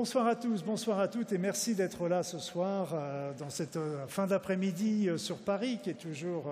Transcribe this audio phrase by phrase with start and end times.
[0.00, 3.76] Bonsoir à tous, bonsoir à toutes et merci d'être là ce soir euh, dans cette
[3.76, 6.50] euh, fin d'après-midi euh, sur Paris qui est toujours,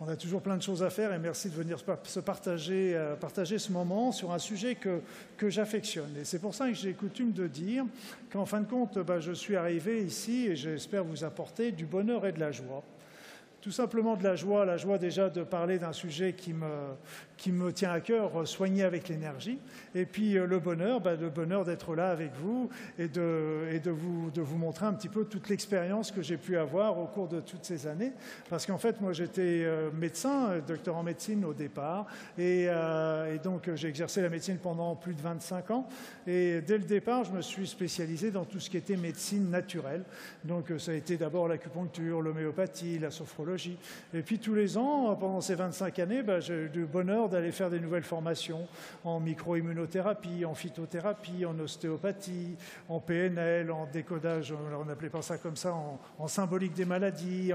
[0.00, 3.72] on a toujours plein de choses à faire et merci de venir se partager, ce
[3.72, 5.02] moment sur un sujet que,
[5.36, 6.16] que j'affectionne.
[6.18, 7.84] Et c'est pour ça que j'ai coutume de dire
[8.32, 12.24] qu'en fin de compte, bah, je suis arrivé ici et j'espère vous apporter du bonheur
[12.24, 12.82] et de la joie.
[13.62, 16.66] Tout simplement de la joie, la joie déjà de parler d'un sujet qui me,
[17.36, 19.56] qui me tient à cœur, soigner avec l'énergie.
[19.94, 23.78] Et puis euh, le bonheur, bah, le bonheur d'être là avec vous et, de, et
[23.78, 27.06] de, vous, de vous montrer un petit peu toute l'expérience que j'ai pu avoir au
[27.06, 28.10] cours de toutes ces années.
[28.50, 33.38] Parce qu'en fait, moi j'étais euh, médecin, euh, docteur en médecine au départ, et, et
[33.44, 35.88] donc j'ai exercé la médecine pendant plus de 25 ans.
[36.26, 40.02] Et dès le départ, je me suis spécialisé dans tout ce qui était médecine naturelle.
[40.44, 43.51] Donc ça a été d'abord l'acupuncture, l'homéopathie, la sophrologie.
[44.14, 47.52] Et puis tous les ans, pendant ces 25 années, bah, j'ai eu du bonheur d'aller
[47.52, 48.66] faire des nouvelles formations
[49.04, 52.56] en micro-immunothérapie, en phytothérapie, en ostéopathie,
[52.88, 55.74] en PNL, en décodage, on n'appelait pas ça comme ça,
[56.18, 57.52] en, symbolique des maladies.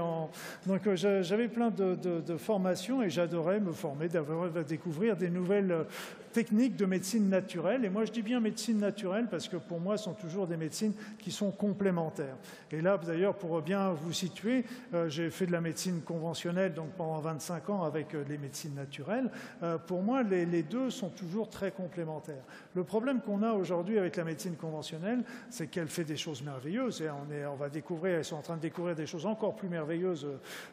[0.66, 5.86] Donc euh, j'avais plein de, formations et j'adorais me former, d'avoir découvrir des nouvelles
[6.32, 7.84] techniques de médecine naturelle.
[7.84, 10.56] Et moi, je dis bien médecine naturelle parce que pour moi, ce sont toujours des
[10.56, 12.36] médecines qui sont complémentaires.
[12.70, 14.64] Et là, d'ailleurs, pour bien vous situer,
[14.94, 18.74] euh, j'ai fait de la médecine conventionnelle donc pendant 25 ans avec euh, les médecines
[18.74, 19.30] naturelles.
[19.62, 22.42] Euh, pour moi, les, deux sont toujours très complémentaires.
[22.74, 27.02] Le problème qu'on a aujourd'hui avec la médecine conventionnelle, c'est qu'elle fait des choses merveilleuses.
[27.02, 29.68] Et on, on va découvrir, elles sont en train de découvrir des choses encore plus
[29.68, 30.26] merveilleuses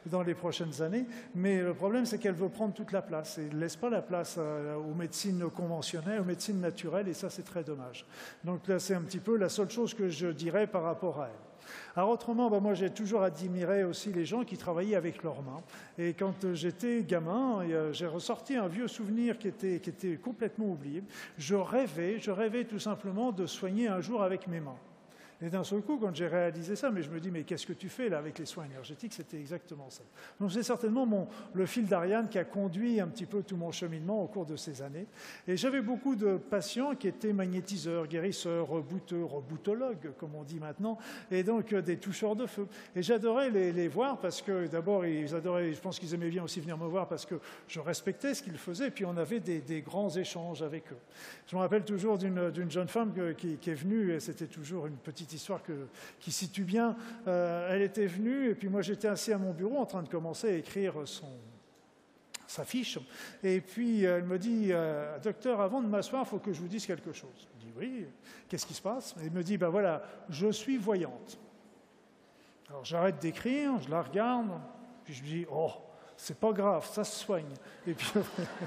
[0.05, 1.05] dans les prochaines années.
[1.33, 4.01] Mais le problème, c'est qu'elle veut prendre toute la place et ne laisse pas la
[4.01, 8.05] place aux médecines conventionnelles, aux médecines naturelles, et ça c'est très dommage.
[8.43, 11.27] Donc là c'est un petit peu la seule chose que je dirais par rapport à
[11.27, 11.44] elle.
[11.97, 15.61] Alors autrement, bah, moi j'ai toujours admiré aussi les gens qui travaillaient avec leurs mains.
[15.97, 20.65] Et quand j'étais gamin, euh, j'ai ressorti un vieux souvenir qui était, qui était complètement
[20.65, 21.03] oublié.
[21.37, 24.77] Je rêvais, je rêvais tout simplement de soigner un jour avec mes mains.
[25.41, 27.73] Et d'un seul coup, quand j'ai réalisé ça, mais je me dis, mais qu'est-ce que
[27.73, 29.13] tu fais là avec les soins énergétiques?
[29.13, 30.03] C'était exactement ça.
[30.39, 33.71] Donc c'est certainement mon, le fil d'Ariane qui a conduit un petit peu tout mon
[33.71, 35.07] cheminement au cours de ces années.
[35.47, 40.97] Et j'avais beaucoup de patients qui étaient magnétiseurs, guérisseurs, rebouteux, reboutologues, comme on dit maintenant,
[41.29, 42.67] et donc euh, des toucheurs de feu.
[42.95, 46.59] Et j'adorais les, voir parce que d'abord, ils adoraient, je pense qu'ils aimaient bien aussi
[46.59, 47.35] venir me voir parce que
[47.67, 50.97] je respectais ce qu'ils faisaient, puis on avait des, grands échanges avec eux.
[51.47, 54.95] Je me rappelle toujours d'une jeune femme qui, qui est venue, et c'était toujours une
[54.95, 55.61] petite histoire
[56.19, 56.95] qui situe bien.
[57.27, 60.09] Euh, elle était venue, et puis moi j'étais assis à mon bureau en train de
[60.09, 61.29] commencer à écrire son,
[62.47, 62.99] sa fiche.
[63.43, 66.67] Et puis elle me dit, euh, docteur, avant de m'asseoir, il faut que je vous
[66.67, 67.47] dise quelque chose.
[67.59, 68.07] Je dis, oui,
[68.47, 69.15] qu'est-ce qui se passe?
[69.21, 71.39] Elle me dit, ben voilà, je suis voyante.
[72.69, 74.49] Alors j'arrête d'écrire, je la regarde,
[75.03, 75.71] puis je me dis, oh,
[76.17, 77.43] c'est pas grave, ça se soigne.
[77.87, 78.11] Et puis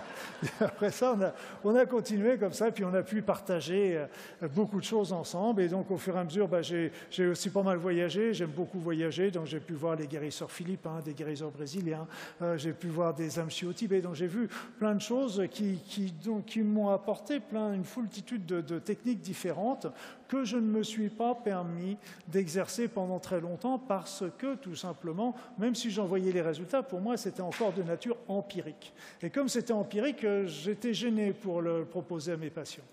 [0.61, 1.17] après ça,
[1.65, 3.97] on a, continué comme ça, puis on a pu partager
[4.43, 5.63] euh, beaucoup de choses ensemble.
[5.63, 8.79] Et donc au fur et à mesure, bah, j'ai aussi pas mal voyagé, j'aime beaucoup
[8.79, 12.07] voyager, donc j'ai pu voir les guérisseurs philippins, des guérisseurs brésiliens,
[12.43, 13.73] euh, j'ai pu voir des amchis au
[14.03, 14.49] donc j'ai vu
[14.79, 15.79] plein de choses qui,
[16.47, 19.87] qui, m'ont apporté plein, une foultitude de, de techniques différentes
[20.29, 21.97] que je ne me suis pas permis
[22.29, 27.01] d'exercer pendant très longtemps parce que, tout simplement, même si j'en voyais les résultats, pour
[27.01, 28.93] moi, c'était encore de nature empirique.
[29.23, 32.85] Et comme c'était empirique, euh, j'étais gêné pour le proposer à mes patients.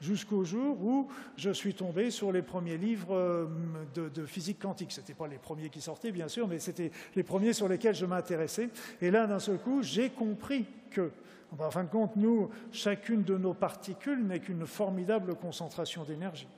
[0.00, 3.46] Jusqu'au jour où je suis tombé sur les premiers livres euh,
[3.94, 4.92] de, physique quantique.
[4.92, 7.94] Ce n'étaient pas les premiers qui sortaient, bien sûr, mais c'était les premiers sur lesquels
[7.94, 8.68] je m'intéressais.
[9.00, 11.10] Et là, d'un seul coup, j'ai compris que
[11.56, 16.48] en fin de compte, nous, chacune de nos particules n'est qu'une formidable concentration d'énergie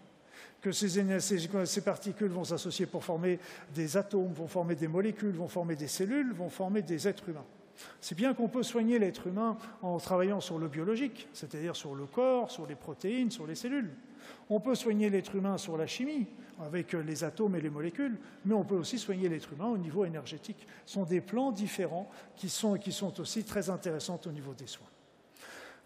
[0.67, 3.39] que ces, particules vont s'associer pour former
[3.73, 7.45] des atomes, vont former des molécules, vont former des cellules, vont former des êtres humains.
[8.01, 12.07] C'est bien qu'on peut soigner l'être humain en travaillant sur le biologique, c'est-à-dire sur le
[12.07, 13.95] corps, sur les protéines, sur les cellules.
[14.51, 16.27] On peut soigner l'être humain sur la chimie,
[16.61, 20.05] avec les atomes et les molécules, mais on peut aussi soigner l'être humain au niveau
[20.05, 20.67] énergétique.
[20.85, 24.67] Ce sont des plans différents qui sont, qui sont aussi très intéressants au niveau des
[24.67, 24.89] soins.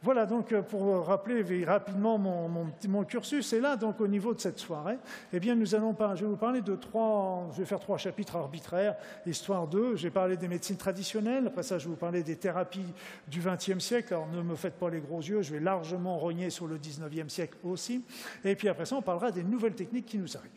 [0.03, 3.53] Voilà donc euh, pour rappeler rapidement mon, cursus.
[3.53, 4.97] Et là, donc au niveau de cette soirée,
[5.33, 8.37] eh bien, nous allons je vais vous parler de trois, je vais faire trois chapitres
[8.37, 8.97] arbitraires,
[9.27, 12.95] histoire de, j'ai parlé des médecines traditionnelles, après ça je vais vous parler des thérapies
[13.29, 16.49] du XXe siècle, alors ne me faites pas les gros yeux, je vais largement rogner
[16.49, 18.03] sur le XIXe siècle aussi,
[18.45, 20.51] et puis après ça on parlera des nouvelles techniques qui nous arrivent.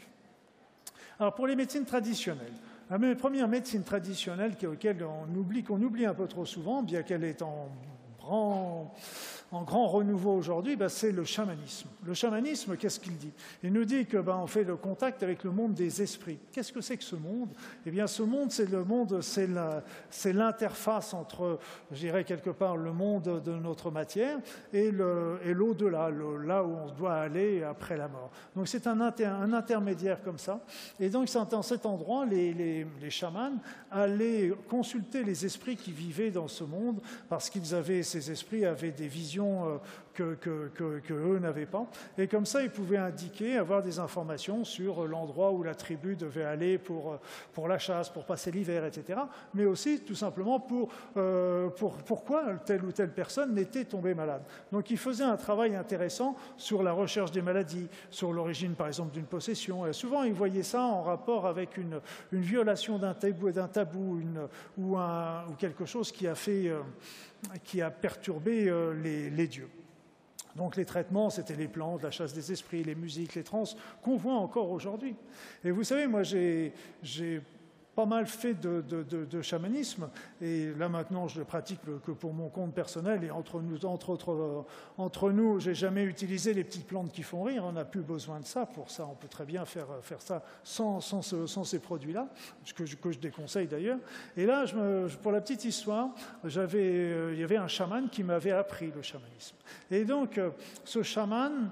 [1.19, 2.53] Alors pour les médecines traditionnelles,
[2.89, 7.23] la première médecine traditionnelle auquel on oublie, qu'on oublie un peu trop souvent, bien qu'elle
[7.25, 7.69] est en
[8.23, 8.93] grand
[9.53, 11.87] en grand renouveau aujourd'hui, ben, c'est le chamanisme.
[12.03, 13.31] Le chamanisme, qu'est-ce qu'il dit?
[13.61, 16.39] Il nous dit que ben, on fait le contact avec le monde des esprits.
[16.51, 17.49] Qu'est-ce que c'est que ce monde?
[17.85, 21.59] Eh bien, ce monde, c'est le monde, c'est l'interface entre,
[21.91, 24.39] je dirais quelque part, le monde de notre matière
[24.73, 28.31] et l'au-delà, là où on doit aller après la mort.
[28.55, 30.61] Donc, c'est un, un, intermédiaire comme ça.
[30.99, 33.53] Et donc, dans cet endroit, les, les, les chamans
[33.91, 38.91] allaient consulter les esprits qui vivaient dans ce monde parce qu'ils avaient, ces esprits avaient
[38.91, 39.77] des visions euh,
[40.13, 41.85] que, eux n'avaient pas.
[42.17, 46.43] Et comme ça, ils pouvaient indiquer, avoir des informations sur l'endroit où la tribu devait
[46.43, 47.17] aller pour,
[47.53, 49.19] pour la chasse, pour passer l'hiver, etc.
[49.53, 54.43] Mais aussi, tout simplement, pour, euh, pour pourquoi telle ou telle personne n'était tombée malade.
[54.71, 59.13] Donc, ils faisaient un travail intéressant sur la recherche des maladies, sur l'origine, par exemple,
[59.13, 59.87] d'une possession.
[59.87, 61.99] Et souvent, ils voyaient ça en rapport avec une,
[62.31, 64.47] une violation d'un tabou, d'un tabou une,
[64.77, 66.81] ou, un, ou, quelque chose qui a fait, euh,
[67.63, 69.69] qui a perturbé euh, les, les dieux.
[70.55, 73.63] Donc les traitements, c'était les plantes, la chasse des esprits, les musiques, les trans,
[74.01, 75.15] qu'on voit encore aujourd'hui.
[75.63, 76.71] Et vous savez, moi j'ai
[77.95, 80.09] pas mal fait de, chamanisme,
[80.41, 84.09] et là maintenant je le pratique que pour mon compte personnel, et entre nous, entre
[84.09, 84.61] autres, euh,
[84.97, 88.39] entre nous, j'ai jamais utilisé les petites plantes qui font rire, on n'a plus besoin
[88.39, 92.27] de ça pour ça, on peut très bien faire, faire ça sans, sans, ces produits-là,
[92.75, 93.99] que je, que je déconseille d'ailleurs.
[94.37, 94.65] Et là,
[95.21, 96.09] pour la petite histoire,
[96.45, 99.55] euh, il y avait un chaman qui m'avait appris le chamanisme.
[99.91, 100.49] Et donc, euh,
[100.83, 101.69] ce chaman,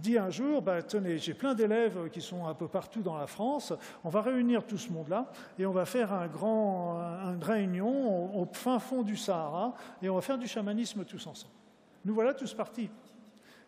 [0.00, 3.26] dit un jour, bah, tenez, j'ai plein d'élèves qui sont un peu partout dans la
[3.26, 3.72] France,
[4.04, 6.98] on va réunir tout ce monde-là et on va faire un grand,
[7.34, 11.54] une réunion au, fin fond du Sahara et on va faire du chamanisme tous ensemble.
[12.04, 12.90] Nous voilà tous partis.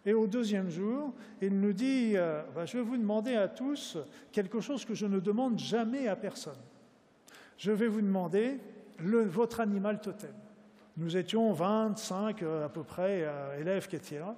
[0.06, 3.96] Et au deuxième jour, il nous dit, euh, bah, je vais vous demander à tous
[4.32, 6.58] quelque chose que je ne demande jamais à personne.
[7.56, 8.60] Je vais vous demander
[8.98, 10.34] votre animal totem.
[10.96, 14.36] Nous étions 25 euh, à peu près euh, élèves qui étaient là.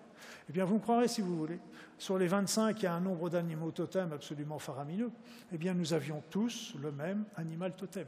[0.49, 1.59] Eh bien, vous me croirez si vous voulez.
[1.99, 5.11] Sur les 25, il y a un nombre d'animaux totems absolument faramineux.
[5.53, 8.07] Eh bien, nous avions tous le même animal totem.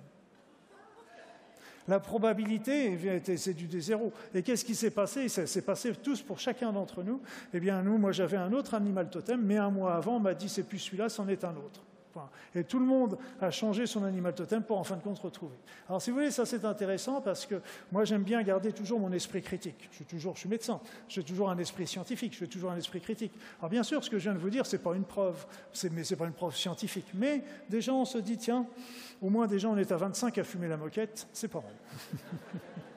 [1.87, 2.99] La probabilité,
[3.37, 4.13] c'est du zéro.
[4.35, 5.29] Et qu'est-ce qui s'est passé?
[5.29, 7.23] Ça s'est passé tous pour chacun d'entre nous.
[7.55, 10.35] Eh bien, nous, moi, j'avais un autre animal totem, mais un mois avant, on m'a
[10.35, 11.83] dit c'est plus celui-là, c'en est un autre.
[12.55, 15.57] Et tout le monde a changé son animal totem pour en fin de compte retrouver.
[15.89, 17.61] Alors si vous voulez, ça c'est intéressant parce que
[17.93, 19.89] moi j'aime bien garder toujours mon esprit critique.
[19.91, 23.01] Je suis toujours, je suis médecin, j'ai toujours un esprit scientifique, suis toujours un esprit
[23.01, 23.33] critique.
[23.59, 25.47] Alors bien sûr, ce que je viens de vous dire, c'est pas une preuve,
[25.93, 27.07] mais c'est pas une preuve scientifique.
[27.15, 28.67] Mais déjà on se dit, tiens,
[29.21, 32.23] au moins déjà on est à 25 à fumer la moquette, c'est pas mal.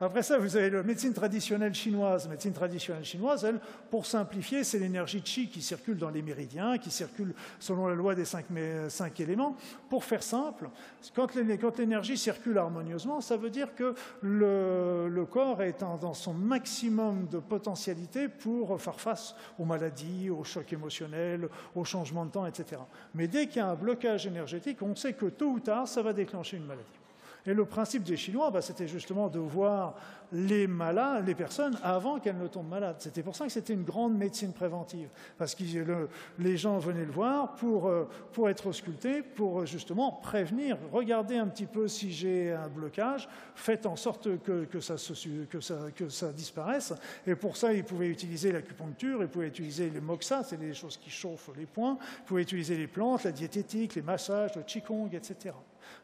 [0.00, 2.28] Après ça, vous avez la médecine traditionnelle chinoise.
[2.28, 3.58] médecine traditionnelle chinoise, elle,
[3.90, 8.14] pour simplifier, c'est l'énergie chi qui circule dans les méridiens, qui circule selon la loi
[8.14, 8.46] des cinq,
[9.18, 9.56] éléments.
[9.90, 10.70] Pour faire simple,
[11.14, 17.38] quand l'énergie circule harmonieusement, ça veut dire que le, corps est dans son maximum de
[17.38, 22.80] potentialité pour faire face aux maladies, aux chocs émotionnels, aux changements de temps, etc.
[23.14, 26.02] Mais dès qu'il y a un blocage énergétique, on sait que tôt ou tard, ça
[26.02, 26.84] va déclencher une maladie.
[27.46, 29.94] Et le principe des Chinois, bah, c'était justement de voir
[30.32, 32.96] les malades, les personnes, avant qu'elles ne tombent malades.
[32.98, 35.08] C'était pour ça que c'était une grande médecine préventive,
[35.38, 35.62] parce que
[36.38, 41.36] les gens venaient le voir pour, euh, pour être auscultés, pour euh, justement prévenir, regardez
[41.36, 44.96] un petit peu si j'ai un blocage, faites en sorte que, que, ça,
[45.50, 46.92] que, ça, que ça disparaisse.
[47.26, 50.96] Et pour ça, ils pouvaient utiliser l'acupuncture, ils pouvaient utiliser les moxa, c'est des choses
[50.96, 55.08] qui chauffent les points, ils pouvaient utiliser les plantes, la diététique, les massages, le qigong,
[55.12, 55.54] etc.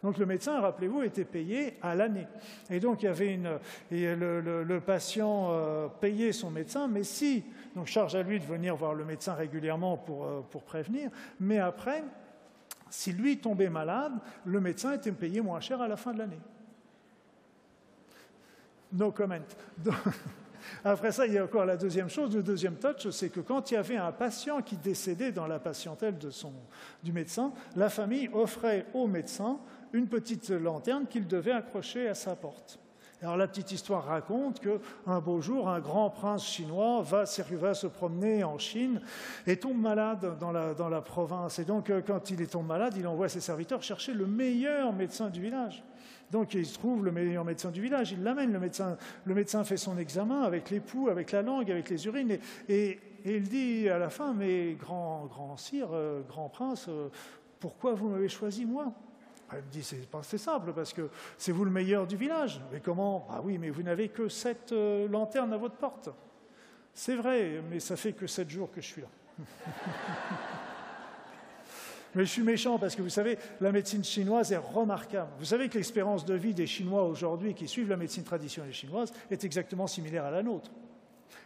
[0.02, 2.26] Donc le médecin, rappelez-vous, était payé à l'année.
[2.70, 3.58] Et donc il y avait une,
[3.90, 7.44] le, patient euh, payait son médecin, mais si,
[7.74, 11.10] donc charge à lui de venir voir le médecin régulièrement pour, euh, pour prévenir,
[11.40, 12.04] mais après,
[12.90, 14.12] si lui tombait malade,
[14.44, 16.40] le médecin était payé moins cher à la fin de l'année.
[18.92, 19.34] No comment.
[20.84, 23.70] Après ça, il y a encore la deuxième chose, le deuxième touch, c'est que quand
[23.70, 26.16] il y avait un patient qui décédait dans la patientèle
[27.02, 29.58] du médecin, la famille offrait au médecin
[29.94, 32.78] une petite lanterne qu'il devait accrocher à sa porte.
[33.22, 38.44] Alors la petite histoire raconte qu'un beau jour, un grand prince chinois va, se promener
[38.44, 39.00] en Chine
[39.46, 41.58] et tombe malade dans la, province.
[41.58, 44.92] Et donc, euh, quand il est tombé malade, il envoie ses serviteurs chercher le meilleur
[44.92, 45.82] médecin du village.
[46.30, 49.76] Donc il trouve le meilleur médecin du village, il l'amène, le médecin, le médecin fait
[49.76, 53.98] son examen avec les poux, avec la langue, avec les urines, et, il dit à
[53.98, 57.08] la fin, mais grand, grand sire, euh, grand prince, euh,
[57.58, 58.92] pourquoi vous m'avez choisi moi?
[59.52, 62.60] Elle me dit, c'est simple, parce que c'est vous le meilleur du village.
[62.72, 63.26] Mais comment?
[63.30, 66.08] Ah oui, mais vous n'avez que sept euh, lanternes à votre porte.
[66.92, 69.08] C'est vrai, mais ça fait que sept jours que je suis là.
[72.14, 75.32] mais je suis méchant parce que vous savez, la médecine chinoise est remarquable.
[75.38, 79.12] Vous savez que l'espérance de vie des Chinois aujourd'hui qui suivent la médecine traditionnelle chinoise
[79.30, 80.70] est exactement similaire à la nôtre.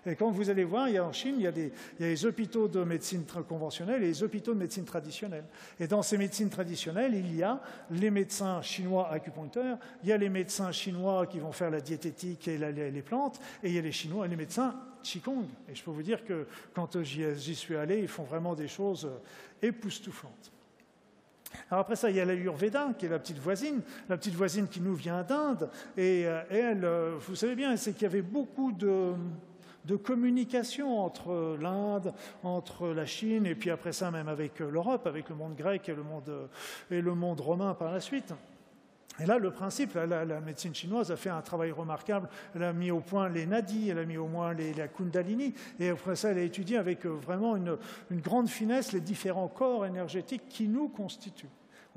[0.08, 1.52] Et quand vous allez voir, il y a en Chine, il y a,
[1.98, 5.44] les hôpitaux de médecine conventionnelle et les hôpitaux de médecine traditionnelle.
[5.78, 7.60] Et dans ces médecines traditionnelles, il y a
[7.90, 12.48] les médecins chinois acupuncteurs, il y a les médecins chinois qui vont faire la diététique
[12.48, 15.44] et les plantes, et il y a les chinois les médecins Qigong.
[15.68, 19.10] Et je peux vous dire que quand j'y suis allé, ils font vraiment des choses
[19.60, 20.52] époustouflantes.
[21.70, 24.34] Alors après ça, il y a la Ayurveda, qui est la petite voisine, la petite
[24.34, 25.70] voisine qui nous vient d'Inde.
[25.96, 26.86] Et, et, elle,
[27.20, 29.14] vous savez bien, c'est qu'il y avait beaucoup de,
[29.88, 32.12] de communication entre l'Inde,
[32.44, 35.94] entre la Chine, et puis après ça même avec l'Europe, avec le monde grec et
[35.94, 36.48] le monde,
[36.90, 38.34] et le monde romain par la suite.
[39.20, 42.28] Et là, le principe, la, médecine chinoise a fait un travail remarquable.
[42.54, 45.54] Elle a mis au point les nadis, elle a mis au point les, la kundalini,
[45.80, 47.78] et après ça, elle a étudié avec vraiment une,
[48.10, 51.48] une grande finesse les différents corps énergétiques qui nous constituent.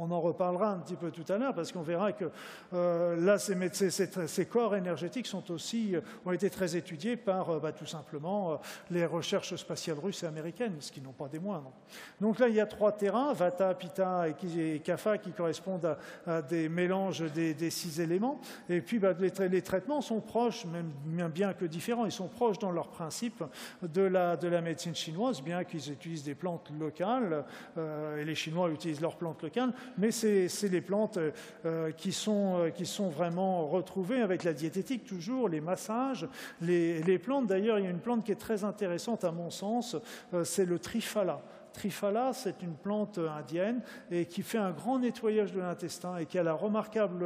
[0.04, 2.26] On en reparlera un petit peu tout à l'heure parce qu'on verra que
[2.74, 7.72] euh, là, ces, corps énergétiques sont aussi, euh, ont été très étudiés par euh, bah,
[7.72, 11.72] tout simplement les recherches spatiales russes et américaines, ce qui n'ont pas des moindres.
[12.20, 16.68] Donc là, il y a trois terrains, Vata, Pitta et, Kapha, qui correspondent à, des
[16.68, 18.42] mélanges des, six éléments.
[18.70, 22.72] Et puis, bah, les, traitements sont proches, même bien que différents, ils sont proches dans
[22.72, 23.44] leur principe
[23.84, 27.46] de la, de la médecine chinoise, bien qu'ils utilisent des plantes locales,
[27.78, 31.20] et les Chinois utilisent leurs plantes locales, mais c'est les plantes
[31.66, 36.28] euh, qui, sont, euh, qui, sont, vraiment retrouvées avec la diététique toujours, les massages,
[36.62, 37.48] les, plantes.
[37.48, 39.96] D'ailleurs, il y a une plante qui est très intéressante à mon sens,
[40.34, 41.42] euh, c'est le trifala.
[41.74, 43.82] Trifala, c'est une plante indienne
[44.12, 47.26] et qui fait un grand nettoyage de l'intestin et qui a la remarquable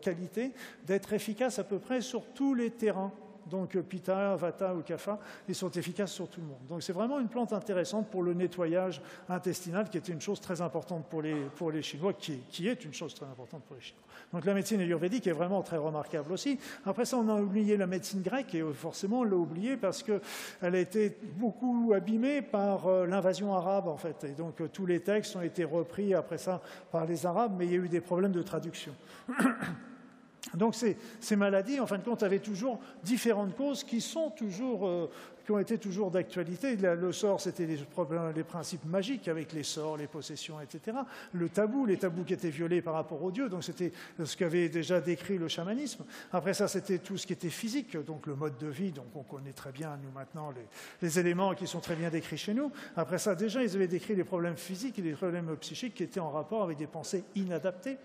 [0.00, 0.52] qualité
[0.86, 3.12] d'être efficace à peu près sur tous les terrains
[3.46, 5.18] donc Pitta, Vata ou Kapha,
[5.48, 6.60] ils sont efficaces sur tout le monde.
[6.68, 10.60] Donc c'est vraiment une plante intéressante pour le nettoyage intestinal, qui est une chose très
[10.60, 13.82] importante pour les, pour les Chinois, qui, qui, est une chose très importante pour les
[13.82, 14.02] Chinois.
[14.32, 16.58] Donc la médecine ayurvédique est vraiment très remarquable aussi.
[16.86, 20.20] Après ça, on a oublié la médecine grecque, et forcément on l'a oubliée parce qu'elle
[20.60, 24.24] a été beaucoup abîmée par euh, l'invasion arabe, en fait.
[24.24, 27.72] Et donc tous les textes ont été repris après ça par les Arabes, mais il
[27.72, 28.92] y a eu des problèmes de traduction.
[30.54, 35.10] Donc ces, maladies, en fin de compte, avaient toujours différentes causes qui sont toujours euh,
[35.44, 36.76] qui ont été toujours d'actualité.
[36.76, 40.98] Le sort, c'était les, principes magiques avec les sorts, les possessions, etc.
[41.32, 44.68] Le tabou, les tabous qui étaient violés par rapport aux dieux, donc c'était ce qu'avait
[44.68, 46.04] déjà décrit le chamanisme.
[46.32, 49.22] Après ça, c'était tout ce qui était physique, donc le mode de vie, donc on
[49.22, 50.66] connaît très bien, nous maintenant, les,
[51.06, 52.70] les, éléments qui sont très bien décrits chez nous.
[52.96, 56.20] Après ça, déjà, ils avaient décrit les problèmes physiques et les problèmes psychiques qui étaient
[56.20, 57.98] en rapport avec des pensées inadaptées.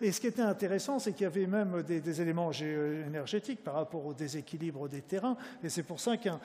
[0.00, 3.74] Et ce qui était intéressant, c'est qu'il y avait même des, des éléments énergétiques par
[3.74, 6.40] rapport au déséquilibre des terrains, et c'est pour ça qu'un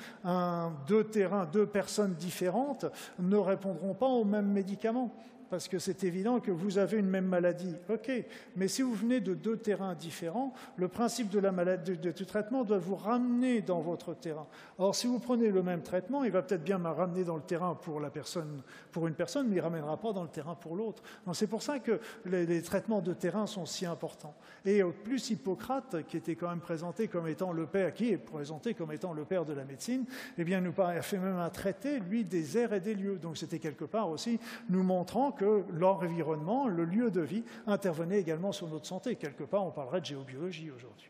[0.87, 2.85] deux terrains, deux personnes différentes
[3.19, 5.13] ne répondront pas aux mêmes médicaments
[5.49, 7.75] parce que c'est évident que vous avez une même maladie.
[7.89, 8.11] OK,
[8.55, 12.77] mais si vous venez de deux terrains différents, le principe de la de, traitement doit
[12.77, 14.47] vous ramener dans votre terrain.
[14.77, 17.41] Or, si vous prenez le même traitement, il va peut-être bien me ramener dans le
[17.41, 18.61] terrain pour la personne,
[18.91, 21.03] pour une personne, mais il ne ramènera pas dans le terrain pour l'autre.
[21.33, 24.35] C'est pour ça que les, les, traitements de terrain sont si importants.
[24.65, 28.17] Et au plus Hippocrate, qui était quand même présenté comme étant le père, qui est
[28.17, 30.05] présenté comme étant le père de la médecine,
[30.37, 33.17] eh bien, nous a fait même un traité, lui, des airs et des lieux.
[33.17, 34.39] Donc c'était quelque part aussi
[34.69, 39.15] nous montrant que l'environnement, le lieu de vie, intervenait également sur notre santé.
[39.15, 41.09] Quelque part, on parlerait de géobiologie aujourd'hui.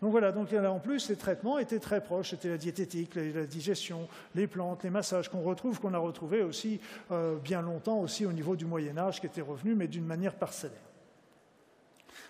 [0.00, 2.30] Donc voilà, donc en plus, les traitements étaient très proches.
[2.30, 6.80] C'était la diététique, la, digestion, les plantes, les massages qu'on retrouve, qu'on a retrouvé aussi
[7.10, 10.34] euh, bien longtemps aussi au niveau du Moyen Âge, qui était revenu, mais d'une manière
[10.34, 10.78] parcellaire.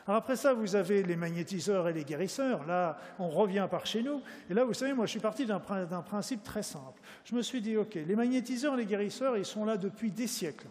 [0.06, 2.66] Après ça, vous avez les magnétiseurs et les guérisseurs.
[2.66, 4.20] Là, on revient par chez nous.
[4.50, 7.00] Et là, vous savez, moi, je suis parti d'un principe très simple.
[7.24, 10.66] Je me suis dit, OK, les magnétiseurs, les guérisseurs, ils sont là depuis des siècles.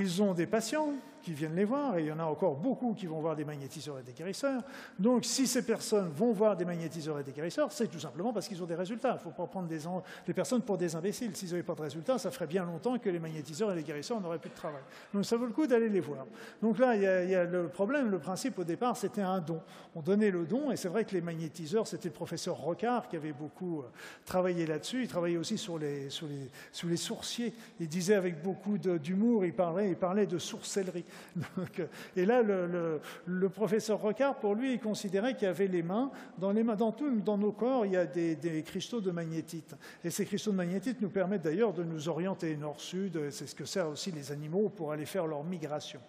[0.00, 0.92] Ils ont des patients
[1.28, 3.44] qui viennent les voir, et il y en a encore beaucoup qui vont voir des
[3.44, 4.62] magnétiseurs et des guérisseurs.
[4.98, 8.48] Donc, si ces personnes vont voir des magnétiseurs et des guérisseurs, c'est tout simplement parce
[8.48, 9.10] qu'ils ont des résultats.
[9.10, 11.36] Il ne faut pas prendre des, personnes pour des imbéciles.
[11.36, 14.22] S'ils n'avaient pas de résultats, ça ferait bien longtemps que les magnétiseurs et les guérisseurs
[14.22, 14.80] n'auraient plus de travail.
[15.12, 16.24] Donc, ça vaut le coup d'aller les voir.
[16.62, 19.20] Donc là, il y, a, il y, a, le problème, le principe au départ, c'était
[19.20, 19.60] un don.
[19.94, 23.16] On donnait le don, et c'est vrai que les magnétiseurs, c'était le professeur Rocard qui
[23.16, 23.90] avait beaucoup euh,
[24.24, 25.02] travaillé là-dessus.
[25.02, 27.52] Il travaillait aussi sur les, sur les, sur les sourciers.
[27.80, 31.04] Il disait avec beaucoup d'humour, il parlait, il parlait de sourcellerie.
[32.16, 36.10] Et là, le, professeur Rocard, pour lui, il considérait qu'il y avait les mains.
[36.38, 39.74] Dans, les mains, dans, tout, dans nos corps, il y a des, cristaux de magnétite.
[40.04, 43.30] Et ces cristaux de magnétite nous permettent d'ailleurs de nous orienter nord-sud.
[43.30, 46.00] C'est ce que servent aussi les animaux pour aller faire leur migration.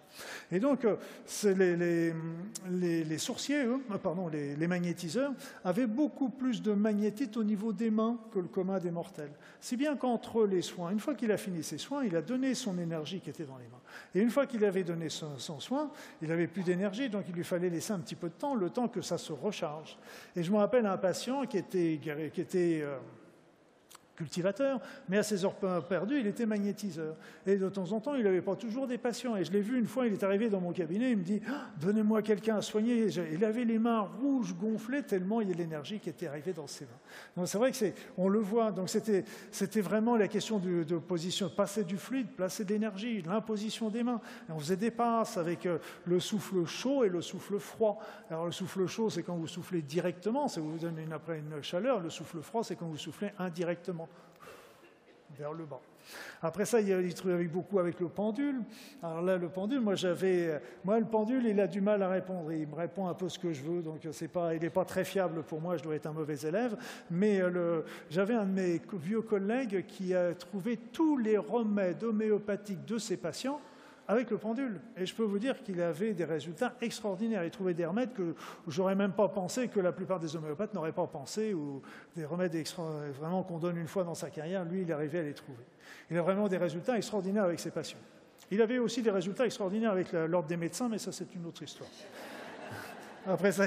[0.50, 0.86] Et donc,
[1.44, 5.32] les, les, les, sourciers, euh, pardon, les, les magnétiseurs,
[5.64, 9.32] avaient beaucoup plus de magnétite au niveau des mains que le commun des mortels.
[9.60, 12.54] Si bien qu'entre les soins, une fois qu'il a fini ses soins, il a donné
[12.54, 13.80] son énergie qui était dans les mains.
[14.14, 15.90] Et une fois qu'il avait donné son, soin,
[16.22, 18.70] il n'avait plus d'énergie, donc il lui fallait laisser un petit peu de temps, le
[18.70, 19.96] temps que ça se recharge.
[20.36, 22.00] Et je me rappelle un patient qui était,
[22.32, 22.98] qui était euh,
[25.08, 27.16] mais à ses heures perdues, il était magnétiseur.
[27.46, 29.36] Et de temps en temps, il n'avait pas toujours des patients.
[29.36, 31.40] Et je l'ai vu une fois, il est arrivé dans mon cabinet, il me dit
[31.48, 33.08] ah, Donnez-moi quelqu'un à soigner.
[33.32, 36.52] Il avait les mains rouges, gonflées, tellement il y a de l'énergie qui était arrivée
[36.52, 36.90] dans ses mains.
[37.36, 38.72] Donc c'est vrai que c'est, on le voit.
[38.72, 43.88] Donc c'était, c'était vraiment la question de, position, passer du fluide, placer de l'énergie, l'imposition
[43.88, 44.20] des mains.
[44.48, 47.98] On faisait des passes avec euh, le souffle chaud et le souffle froid.
[48.30, 51.62] Alors le souffle chaud, c'est quand vous soufflez directement, ça vous donne une, après une
[51.62, 52.00] chaleur.
[52.00, 54.08] Le souffle froid, c'est quand vous soufflez indirectement
[55.40, 55.80] vers le bas.
[56.42, 58.60] Après ça, il travaille beaucoup avec le pendule.
[59.02, 62.52] Alors là, le pendule, moi j'avais, moi le pendule, il a du mal à répondre.
[62.52, 64.84] Il me répond un peu ce que je veux, donc c'est pas, il n'est pas
[64.84, 65.78] très fiable pour moi.
[65.78, 66.76] Je dois être un mauvais élève.
[67.10, 67.80] Mais euh,
[68.10, 73.16] j'avais un de mes vieux collègues qui a trouvé tous les remèdes homéopathiques de ses
[73.16, 73.60] patients
[74.10, 74.80] avec le pendule.
[74.96, 77.44] Et je peux vous dire qu'il avait des résultats extraordinaires.
[77.44, 78.34] Il trouvait des remèdes que
[78.66, 81.80] j'aurais même pas pensé, que la plupart des homéopathes n'auraient pas pensé, ou
[82.16, 82.56] des remèdes
[83.20, 84.64] vraiment qu'on donne une fois dans sa carrière.
[84.64, 85.62] Lui, il arrivait à les trouver.
[86.10, 88.00] Il a vraiment des résultats extraordinaires avec ses patients.
[88.50, 91.62] Il avait aussi des résultats extraordinaires avec l'ordre des médecins, mais ça, c'est une autre
[91.62, 91.88] histoire.
[93.28, 93.66] Après ça,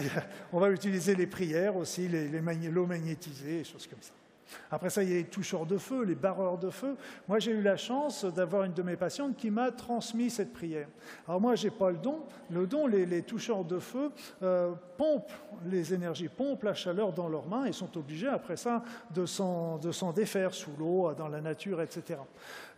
[0.51, 4.11] on va utiliser les prières aussi, l'eau magnétisée, des choses comme ça.
[4.71, 6.95] Après ça, il y a les toucheurs de feu, les barreurs de feu.
[7.27, 10.87] Moi, j'ai eu la chance d'avoir une de mes patientes qui m'a transmis cette prière.
[11.27, 12.23] Alors moi, je n'ai pas le don.
[12.49, 15.31] Le don, les, toucheurs de feu euh, pompent
[15.65, 18.83] les énergies, pompent la chaleur dans leurs mains et sont obligés, après ça,
[19.13, 19.79] de s'en
[20.13, 22.19] défaire sous l'eau, dans la nature, etc.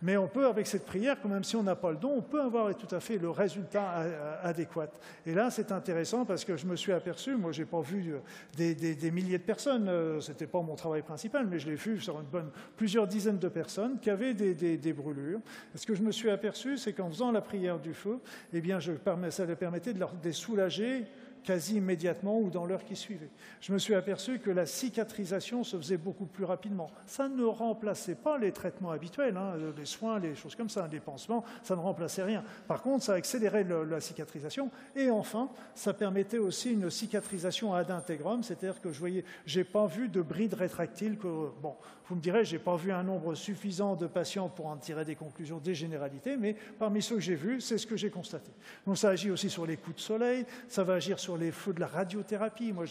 [0.02, 2.42] Mais on peut, avec cette prière, même si on n'a pas le don, on peut
[2.42, 4.04] avoir tout à fait le résultat
[4.42, 4.90] adéquat.
[5.24, 8.12] Et là, c'est intéressant parce que je me suis aperçu, moi, je n'ai pas vu
[8.12, 11.76] euh, des, milliers de personnes, euh, ce n'était pas mon travail principal, mais je l'ai
[11.76, 15.40] vu sur une bonne, plusieurs dizaines de personnes qui avaient des, brûlures.
[15.74, 18.18] Ce que je me suis aperçu, c'est qu'en faisant la prière du feu,
[18.52, 18.92] eh bien, je,
[19.30, 21.04] ça leur permettait de les soulager
[21.46, 23.30] quasi immédiatement ou dans l'heure qui suivait.
[23.60, 26.90] Je me suis aperçu que la cicatrisation se faisait beaucoup plus rapidement.
[27.06, 30.98] Ça ne remplaçait pas les traitements habituels, hein, les soins, les choses comme ça, les
[30.98, 32.42] pansements, ça ne remplaçait rien.
[32.66, 38.42] Par contre, ça accélérait la cicatrisation et enfin, ça permettait aussi une cicatrisation ad integrum,
[38.42, 41.76] c'est-à-dire que je voyais, j'ai pas vu de bride rétractile que, bon,
[42.08, 45.04] vous me direz, je n'ai pas vu un nombre suffisant de patients pour en tirer
[45.04, 48.50] des conclusions des généralités, mais parmi ceux que j'ai vus, c'est ce que j'ai constaté.
[48.86, 51.72] Donc ça agit aussi sur les coups de soleil, ça va agir sur les feux
[51.72, 52.72] de la radiothérapie.
[52.72, 52.84] Moi,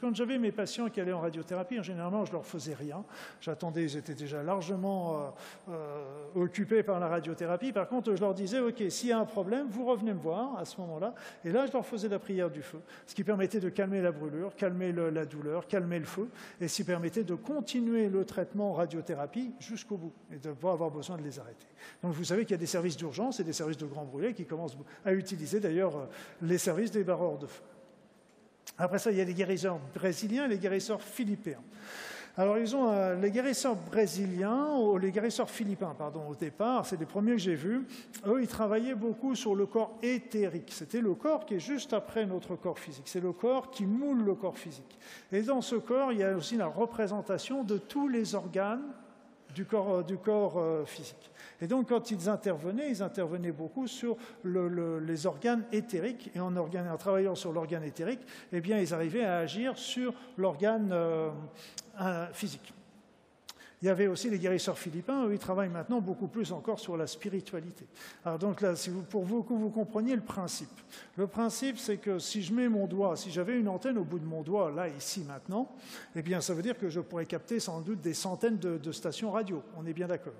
[0.00, 3.02] quand j'avais mes patients qui allaient en radiothérapie, généralement, je leur faisais rien.
[3.40, 6.04] J'attendais, ils étaient déjà largement euh, euh,
[6.44, 7.72] occupés par la radiothérapie.
[7.72, 10.58] Par contre, je leur disais, OK, s'il y a un problème, vous revenez me voir
[10.58, 11.14] à ce moment-là.
[11.46, 14.12] Et là, je leur faisais la prière du feu, ce qui permettait de calmer la
[14.12, 16.28] brûlure, calmer la douleur, calmer le feu,
[16.60, 20.72] et ce qui permettait de continuer le traitement radiothérapie jusqu'au bout et de ne pas
[20.72, 21.66] avoir besoin de les arrêter.
[22.02, 24.34] Donc vous savez qu'il y a des services d'urgence et des services de grands brûlés
[24.34, 26.06] qui commencent à utiliser d'ailleurs euh,
[26.42, 27.62] les services des barreurs de feu.
[28.78, 31.60] Après ça, il y a les guérisseurs brésiliens et les guérisseurs philippins.
[32.36, 36.98] Alors, ils ont euh, les guérisseurs brésiliens, ou les guérisseurs philippins, pardon, au départ, c'est
[36.98, 37.86] les premiers que j'ai vus.
[38.26, 40.70] Eux, ils travaillaient beaucoup sur le corps éthérique.
[40.72, 43.04] C'était le corps qui est juste après notre corps physique.
[43.06, 44.98] C'est le corps qui moule le corps physique.
[45.32, 48.84] Et dans ce corps, il y a aussi la représentation de tous les organes
[49.54, 50.02] du corps, euh,
[50.56, 51.30] euh, physique.
[51.60, 56.30] Et donc, quand ils intervenaient, ils intervenaient beaucoup sur les organes éthériques.
[56.34, 58.20] Et en, en travaillant sur l'organe éthérique,
[58.52, 60.94] eh bien, ils arrivaient à agir sur l'organe
[62.32, 62.72] physique.
[63.82, 66.98] Il y avait aussi les guérisseurs philippins, eux, ils travaillent maintenant beaucoup plus encore sur
[66.98, 67.86] la spiritualité.
[68.26, 68.74] Alors donc là,
[69.08, 70.68] pour vous que vous compreniez le principe.
[71.16, 74.18] Le principe, c'est que si je mets mon doigt, si j'avais une antenne au bout
[74.18, 75.66] de mon doigt, là, ici, maintenant,
[76.14, 78.92] eh bien, ça veut dire que je pourrais capter sans doute des centaines de, de
[78.92, 79.62] stations radio.
[79.78, 80.34] On est bien d'accord.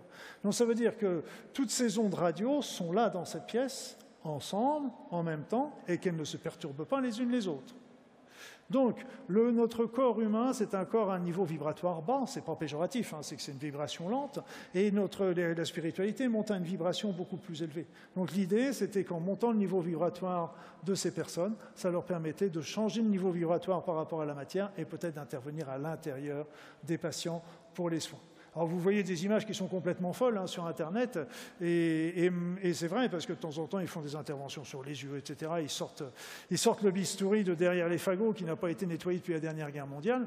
[0.45, 1.23] Donc ça veut dire que
[1.55, 6.17] toutes ces ondes radio sont là dans cette pièce, ensemble, en même temps, et qu'elles
[6.17, 7.75] ne se perturbent pas les unes les autres.
[8.71, 13.13] Donc, notre corps humain, c'est un corps à un niveau vibratoire bas, c'est pas péjoratif,
[13.13, 14.39] hein, c'est que c'est une vibration lente,
[14.75, 17.87] et notre, la spiritualité monte à une vibration beaucoup plus élevée.
[18.17, 20.55] Donc l'idée, c'était qu'en montant le niveau vibratoire
[20.85, 24.35] de ces personnes, ça leur permettait de changer le niveau vibratoire par rapport à la
[24.35, 26.47] matière et peut-être d'intervenir à l'intérieur
[26.85, 27.43] des patients
[27.75, 28.21] pour les soins.
[28.55, 31.19] Alors vous voyez des images qui sont complètement folles hein, sur Internet,
[31.61, 32.31] et,
[32.73, 35.17] c'est vrai parce que de temps en temps ils font des interventions sur les yeux,
[35.19, 35.53] etc.
[35.61, 39.41] Ils sortent, le bistouri de derrière les fagots qui n'a pas été nettoyé depuis la
[39.41, 40.27] dernière guerre mondiale.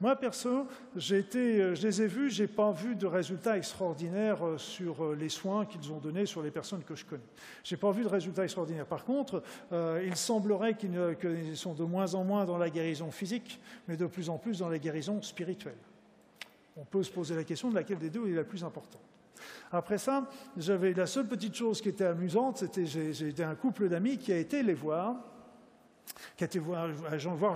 [0.00, 0.66] moi perso,
[0.96, 5.16] j'ai été, je les ai vus, j'ai pas vu de résultats extraordinaires euh, sur euh,
[5.18, 7.22] les soins qu'ils ont donnés sur les personnes que je connais.
[7.64, 8.86] J'ai pas vu de résultats extraordinaires.
[8.86, 9.42] Par contre,
[9.72, 14.06] euh, il semblerait qu'ils sont de moins en moins dans la guérison physique, mais de
[14.06, 15.78] plus en plus dans la guérison spirituelle
[16.78, 19.02] on peut se poser la question de laquelle des deux est la plus importante.
[19.70, 24.18] Après ça, j'avais la seule petite chose qui était amusante, c'était j'ai un couple d'amis
[24.18, 25.16] qui a été les voir,
[26.36, 26.88] qui a été voir,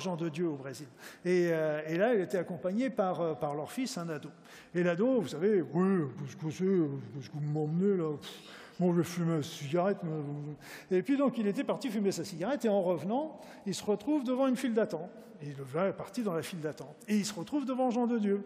[0.00, 0.87] Jean de Dieu au Brésil.
[1.24, 4.28] Et, euh, là, il était accompagné par, euh, par leur fils, un ado.
[4.74, 6.02] Et l'ado, vous savez, oui,
[6.40, 8.16] qu'est-ce que vous m'emmenez là?
[8.78, 9.98] Bon, je fumer une cigarette.
[10.90, 14.24] Et puis donc, il était parti fumer sa cigarette, et en revenant, il se retrouve
[14.24, 15.11] devant une file d'attente.
[15.42, 16.96] Et est parti dans la file d'attente.
[17.08, 18.44] Et il se retrouve devant Jean de Dieu.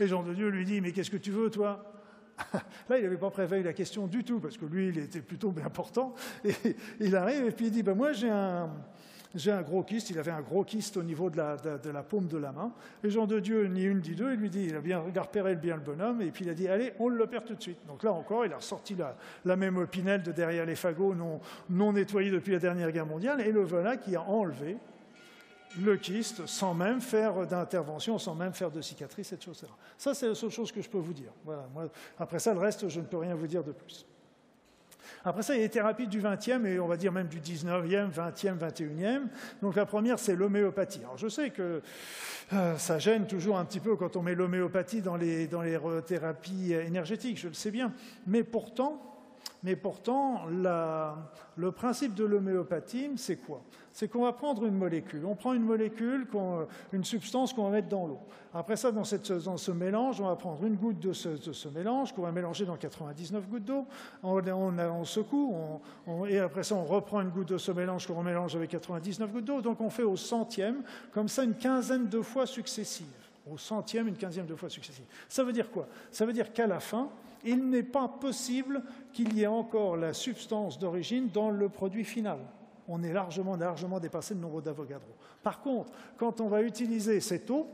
[0.00, 1.94] Et Jean de Dieu lui dit, mais qu'est-ce que tu veux, toi?
[2.88, 5.52] Là, il n'avait pas prévu la question du tout, parce que lui, il était plutôt
[5.52, 6.14] bien portant.
[6.44, 6.52] Et
[7.00, 10.40] il arrive et puis il dit, ben moi j'ai un, gros kyste, il avait un
[10.40, 12.72] gros kyste au niveau de la, paume de la main.
[13.02, 15.54] Et Jean de Dieu, ni une, ni deux, il lui dit, il a bien repéré
[15.54, 17.78] bien le bonhomme, et puis il a dit, allez, on le perd tout de suite.
[17.86, 21.40] Donc là encore, il a ressorti la, la même opinelle de derrière les fagots non,
[21.70, 24.76] non nettoyés depuis la dernière guerre mondiale, et le voilà qui a enlevé
[25.82, 29.68] le kyste sans même faire d'intervention, sans même faire de cicatrice, chose-là.
[29.98, 31.32] Ça, c'est la seule chose que je peux vous dire.
[32.18, 34.06] Après ça, le reste, je ne peux rien vous dire de plus.
[35.24, 37.40] Après ça, il y a les thérapies du 20e et on va dire même du
[37.40, 39.22] 19e, 20e, 21e.
[39.62, 41.00] Donc la première, c'est l'homéopathie.
[41.00, 41.82] Alors je sais que
[42.52, 45.78] euh, ça gêne toujours un petit peu quand on met l'homéopathie dans les, dans les
[46.06, 47.92] thérapies énergétiques, je le sais bien.
[48.26, 49.00] Mais pourtant,
[49.62, 53.62] mais pourtant le principe de l'homéopathie, c'est quoi?
[53.94, 55.24] C'est qu'on va prendre une molécule.
[55.24, 56.26] On prend une molécule,
[56.92, 58.18] une substance qu'on va mettre dans l'eau.
[58.52, 62.32] Après ça, dans, ce mélange, on va prendre une goutte de ce, mélange qu'on va
[62.32, 63.86] mélanger dans 99 gouttes d'eau.
[64.24, 65.54] On, secoue,
[66.28, 69.44] et après ça, on reprend une goutte de ce mélange qu'on remélange avec 99 gouttes
[69.44, 69.62] d'eau.
[69.62, 73.06] Donc on fait au centième, comme ça, une quinzaine de fois successives.
[73.48, 75.06] Au centième, une quinzième de fois successives.
[75.28, 75.86] Ça veut dire quoi?
[76.10, 77.10] Ça veut dire qu'à la fin,
[77.44, 82.40] il n'est pas possible qu'il y ait encore la substance d'origine dans le produit final
[82.88, 85.10] on est largement, largement dépassé le nombre d'Avogadro.
[85.42, 87.66] Par contre, quand on va utiliser cette eau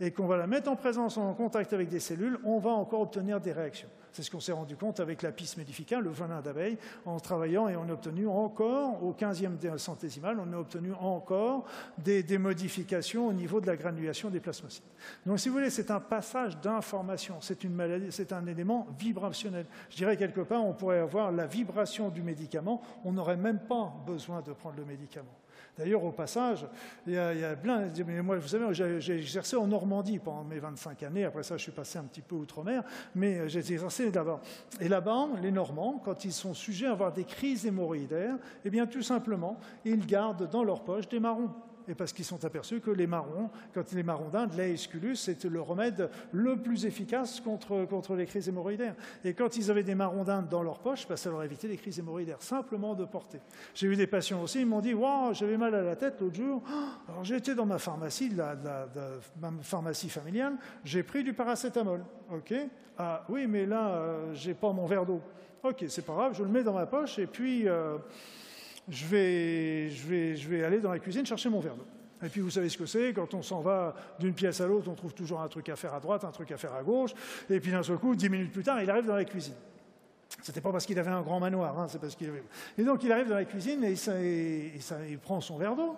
[0.00, 3.00] et qu'on va la mettre en présence en contact avec des cellules, on va encore
[3.00, 3.88] obtenir des réactions.
[4.12, 7.76] C'est ce qu'on s'est rendu compte avec l'apis mellifica, le venin d'abeille, en travaillant et
[7.76, 11.64] on a obtenu encore, au 15e centésimal, on a obtenu encore
[11.98, 14.82] des, des, modifications au niveau de la granulation des plasmocytes.
[15.26, 19.66] Donc, si vous voulez, c'est un passage d'information, c'est une maladie, c'est un élément vibrationnel.
[19.90, 23.92] Je dirais quelque part, on pourrait avoir la vibration du médicament, on n'aurait même pas
[24.06, 25.34] besoin de prendre le médicament.
[25.78, 26.66] D'ailleurs, au passage,
[27.06, 27.86] il y, a, plein.
[28.06, 31.24] Mais moi, vous savez, j'ai exercé en Normandie pendant mes 25 années.
[31.24, 32.82] Après ça, je suis passé un petit peu outre-mer,
[33.14, 34.40] mais j'ai exercé d'abord.
[34.80, 38.86] Et là-bas, les Normands, quand ils sont sujets à avoir des crises hémorroïdaires, eh bien,
[38.86, 41.50] tout simplement, ils gardent dans leur poche des marrons
[41.88, 45.60] et parce qu'ils sont aperçus que les marrons, quand les marrons d'Inde, l'aesculus, c'est le
[45.60, 48.94] remède le plus efficace contre, contre les crises hémorroïdaires.
[49.24, 51.78] Et quand ils avaient des marrons d'Inde dans leur poche, bah, ça leur évitait les
[51.78, 53.40] crises hémorroïdaires, simplement de porter.
[53.74, 56.36] J'ai eu des patients aussi, ils m'ont dit Waouh, j'avais mal à la tête l'autre
[56.36, 56.62] jour.
[57.08, 58.54] Alors j'étais dans ma pharmacie, la,
[59.40, 62.04] ma pharmacie familiale, j'ai pris du paracétamol.
[62.30, 62.54] OK
[62.98, 65.22] Ah oui, mais là, euh, j'ai pas mon verre d'eau.
[65.62, 67.66] Ok, c'est pas grave, je le mets dans ma poche et puis.
[67.66, 67.96] Euh,
[68.88, 71.86] je vais, je, vais, je vais aller dans la cuisine chercher mon verre d'eau.
[72.22, 74.88] Et puis vous savez ce que c'est, quand on s'en va d'une pièce à l'autre,
[74.90, 77.12] on trouve toujours un truc à faire à droite, un truc à faire à gauche,
[77.48, 79.54] et puis d'un seul coup, dix minutes plus tard, il arrive dans la cuisine.
[80.42, 82.42] C'était pas parce qu'il avait un grand manoir, hein, c'est parce qu'il avait...
[82.76, 85.96] Et donc il arrive dans la cuisine et, ça, il prend son verre d'eau,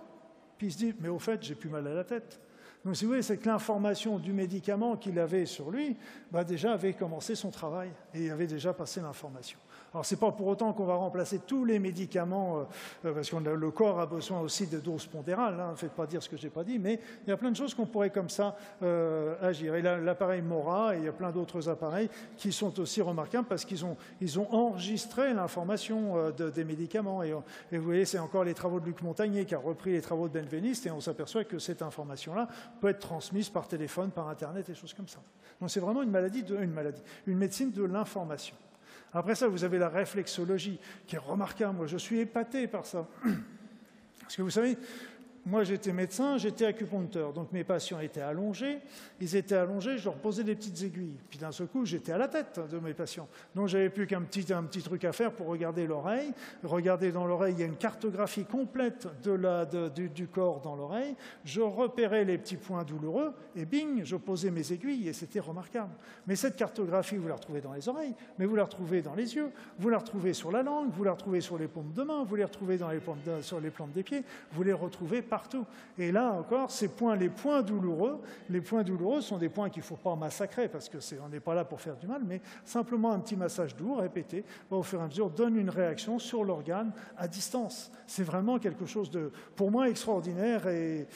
[0.58, 2.38] puis il se dit, mais au fait, j'ai plus mal à la tête.
[2.84, 5.96] Donc si vous voyez, c'est que l'information du médicament qu'il avait sur lui,
[6.30, 9.58] bah, déjà avait commencé son travail et avait déjà passé l'information.
[9.92, 12.62] Alors, ce n'est pas pour autant qu'on va remplacer tous les médicaments, euh,
[13.06, 16.06] euh, parce que le corps a besoin aussi de doses pondérales, hein, ne faites pas
[16.06, 17.86] dire ce que je n'ai pas dit, mais il y a plein de choses qu'on
[17.86, 19.74] pourrait comme ça euh, agir.
[19.74, 23.64] Et l'appareil Mora, et il y a plein d'autres appareils qui sont aussi remarquables parce
[23.64, 27.22] qu'ils ont, ils ont enregistré l'information des médicaments.
[27.22, 30.28] Et, vous voyez, c'est encore les travaux de Luc Montagnier qui a repris les travaux
[30.28, 32.48] de Benveniste, et on s'aperçoit que cette information-là
[32.80, 35.20] peut être transmise par téléphone, par Internet, et choses comme ça.
[35.60, 38.54] Donc c'est vraiment une maladie, de, une maladie, une médecine de l'information.
[39.12, 41.76] Après ça, vous avez la réflexologie, qui est remarquable.
[41.76, 43.06] Moi, je suis épaté par ça.
[44.20, 44.76] Parce que vous savez,
[45.46, 47.32] moi, j'étais médecin, j'étais acupuncteur.
[47.32, 48.78] Donc, mes patients étaient allongés.
[49.20, 51.16] Ils étaient allongés, je leur posais des petites aiguilles.
[51.30, 53.28] Puis, d'un seul coup, j'étais à la tête de mes patients.
[53.54, 56.32] Donc, j'avais plus qu'un petit, un petit truc à faire pour regarder l'oreille.
[56.62, 61.14] Regarder dans l'oreille, il y a une cartographie complète du, corps dans l'oreille.
[61.44, 65.92] Je repérais les petits points douloureux et bing, je posais mes aiguilles et c'était remarquable.
[66.26, 69.34] Mais cette cartographie, vous la retrouvez dans les oreilles, mais vous la retrouvez dans les
[69.34, 72.24] yeux, vous la retrouvez sur la langue, vous la retrouvez sur les paumes de main,
[72.24, 73.00] vous la retrouvez dans les
[73.42, 74.22] sur les plantes des pieds,
[74.52, 75.64] vous les retrouvez partout.
[75.96, 79.80] Et là encore, ces points, les points douloureux, les points douloureux sont des points qu'il
[79.80, 82.42] ne faut pas massacrer parce que on n'est pas là pour faire du mal, mais
[82.64, 86.44] simplement un petit massage doux, répété, au fur et à mesure donne une réaction sur
[86.44, 87.90] l'organe à distance.
[88.06, 91.06] C'est vraiment quelque chose de, pour moi, extraordinaire et,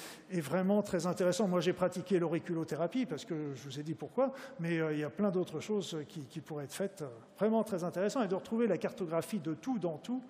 [0.41, 1.49] vraiment très intéressant.
[1.49, 5.05] Moi, j'ai pratiqué l'auriculothérapie parce que je vous ai dit pourquoi, mais euh, il y
[5.05, 7.03] a plein d'autres choses qui, pourraient être faites.
[7.03, 10.23] Euh, vraiment très intéressant et de retrouver la cartographie de tout dans tout,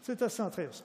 [0.00, 0.84] c'est assez intéressant.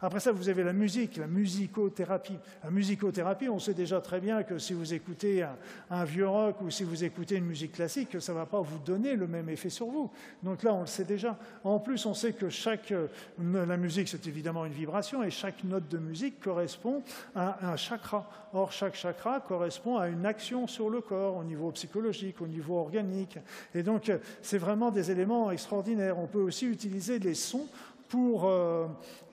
[0.00, 2.38] Après ça, vous avez la musique, la musicothérapie.
[2.64, 5.46] La musicothérapie, on sait déjà très bien que si vous écoutez
[5.90, 8.78] un, vieux rock ou si vous écoutez une musique classique, ça ne va pas vous
[8.78, 10.10] donner le même effet sur vous.
[10.42, 11.38] Donc là, on le sait déjà.
[11.64, 12.92] En plus, on sait que chaque...
[13.38, 17.02] La musique, c'est évidemment une vibration et chaque note de musique correspond
[17.34, 18.28] à un chakra.
[18.52, 22.78] Or, chaque chakra correspond à une action sur le corps au niveau psychologique, au niveau
[22.78, 23.38] organique.
[23.74, 24.10] Et donc,
[24.42, 26.18] c'est vraiment des éléments extraordinaires.
[26.18, 27.66] On peut aussi utiliser les sons
[28.08, 28.86] pour, euh,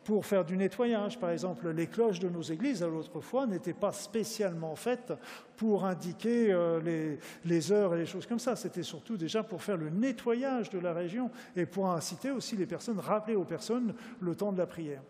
[0.08, 1.20] pour faire du nettoyage.
[1.20, 5.12] Par exemple, les cloches de nos églises, à l'autre fois, n'étaient pas spécialement faites
[5.58, 8.56] pour indiquer euh, les, heures et les choses comme ça.
[8.56, 12.66] C'était surtout déjà pour faire le nettoyage de la région et pour inciter aussi les
[12.66, 15.02] personnes, rappeler aux personnes le temps de la prière.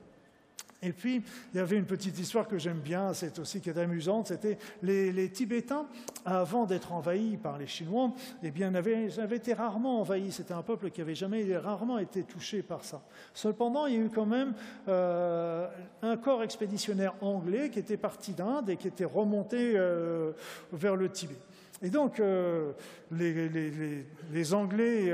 [0.83, 3.77] Et puis, il y avait une petite histoire que j'aime bien, c'est aussi qui est
[3.79, 5.87] amusante, c'était les, Tibétains,
[6.23, 8.11] avant d'être envahis par les Chinois,
[8.43, 10.31] eh bien, avaient, avaient été rarement envahis.
[10.31, 13.01] C'était un peuple qui avait jamais rarement été touché par ça.
[13.33, 14.53] Cependant, il y a eu quand même
[14.87, 15.67] euh,
[16.03, 20.33] un corps expéditionnaire anglais qui était parti d'Inde et qui était remonté euh,
[20.71, 21.37] vers le Tibet.
[21.81, 22.71] Et donc, euh,
[23.11, 25.13] les, les, Anglais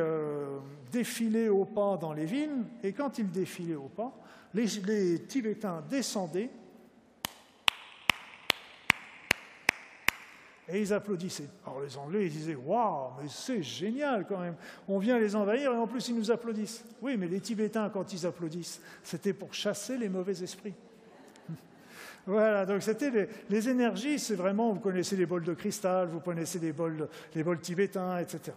[0.91, 4.13] défilaient au pas dans les villes, et quand ils défilaient au pas,
[4.53, 6.49] les, Tibétains descendaient
[10.69, 11.49] et ils applaudissaient.
[11.65, 14.55] Alors les Anglais, ils disaient Waouh, mais c'est génial quand même.
[14.87, 16.85] On vient les envahir et en plus ils nous applaudissent.
[17.01, 20.75] Oui, mais les Tibétains, quand ils applaudissent, c'était pour chasser les mauvais esprits.
[22.25, 26.57] Voilà, donc c'était les, énergies, c'est vraiment, vous connaissez les bols de cristal, vous connaissez
[26.57, 28.53] les bols, les bols tibétains, etc.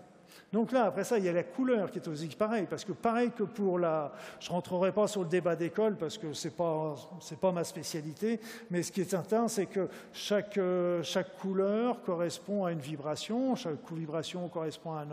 [0.52, 2.92] Donc là, après ça, il y a la couleur qui est aussi pareil, parce que
[2.92, 4.12] pareil que pour la...
[4.38, 6.94] Je ne rentrerai pas sur le débat d'école, parce que ce n'est pas,
[7.40, 10.58] pas ma spécialité, mais ce qui est certain, c'est que chaque,
[11.02, 15.04] chaque couleur correspond à une vibration, chaque vibration correspond à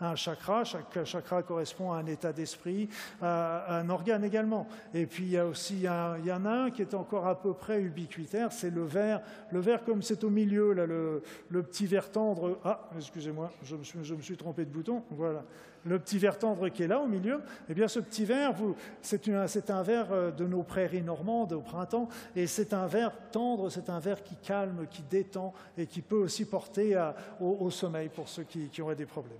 [0.00, 2.88] un, chakra, chaque chakra correspond à un état d'esprit,
[3.20, 4.66] à, un organe également.
[4.94, 7.40] Et puis il y a aussi il y en a un qui est encore à
[7.40, 9.20] peu près ubiquitaire, c'est le vert.
[9.52, 11.22] Le vert comme c'est au milieu, là, le,
[11.62, 12.58] petit vert tendre...
[12.64, 14.70] Ah, excusez-moi, je je me suis trompé de
[15.10, 15.44] voilà.
[15.84, 18.54] Le petit verre tendre qui est là au milieu, eh bien ce petit verre,
[19.00, 23.70] c'est un verre euh, de nos prairies normandes au printemps, et c'est un verre tendre,
[23.70, 27.00] c'est un verre qui calme, qui détend et qui peut aussi porter
[27.40, 29.38] au, sommeil pour ceux qui, qui auraient des problèmes.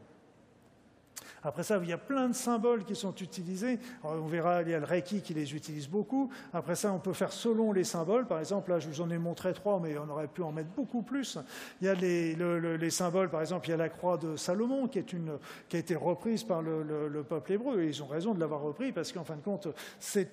[1.43, 3.79] Après ça, il y a plein de symboles qui sont utilisés.
[4.03, 6.31] on verra, il y a le Reiki qui les utilise beaucoup.
[6.53, 8.27] Après ça, on peut faire selon les symboles.
[8.27, 10.71] Par exemple, là, je vous en ai montré trois, mais on aurait pu en mettre
[10.71, 11.39] beaucoup plus.
[11.81, 14.99] Il y a les, symboles, par exemple, il y a la croix de Salomon qui,
[14.99, 17.83] a été reprise par le, peuple hébreu.
[17.83, 20.29] Et ils ont raison de l'avoir repris parce qu'en fin de compte, c'est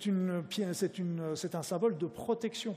[1.55, 2.75] un symbole de protection.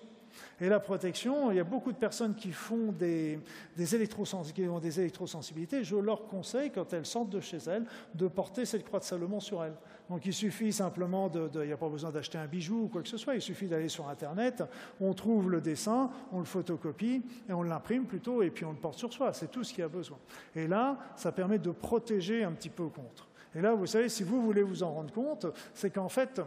[0.60, 3.38] Et la protection, il y a beaucoup de personnes qui font des,
[3.76, 5.84] qui ont des électrosensibilités.
[5.84, 9.38] Je leur conseille, quand elles sortent de chez elles, de porter cette croix de Salomon
[9.38, 9.76] sur elles.
[10.10, 13.02] Donc il suffit simplement de, il n'y a pas besoin d'acheter un bijou ou quoi
[13.02, 14.64] que ce soit, il suffit d'aller sur Internet,
[15.00, 18.78] on trouve le dessin, on le photocopie et on l'imprime plutôt et puis on le
[18.78, 19.32] porte sur soi.
[19.32, 20.18] C'est tout ce qu'il y a besoin.
[20.56, 23.28] Et là, ça permet de protéger un petit peu contre.
[23.54, 26.40] Et là, vous savez, si vous voulez vous en rendre compte, c'est qu'en fait,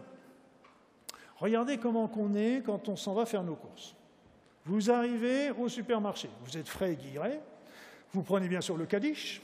[1.38, 3.96] regardez comment qu'on est quand on s'en va faire nos courses.
[4.66, 7.40] Vous arrivez au supermarché, vous êtes frais et guilleré,
[8.14, 9.42] vous prenez bien sûr le cadiche,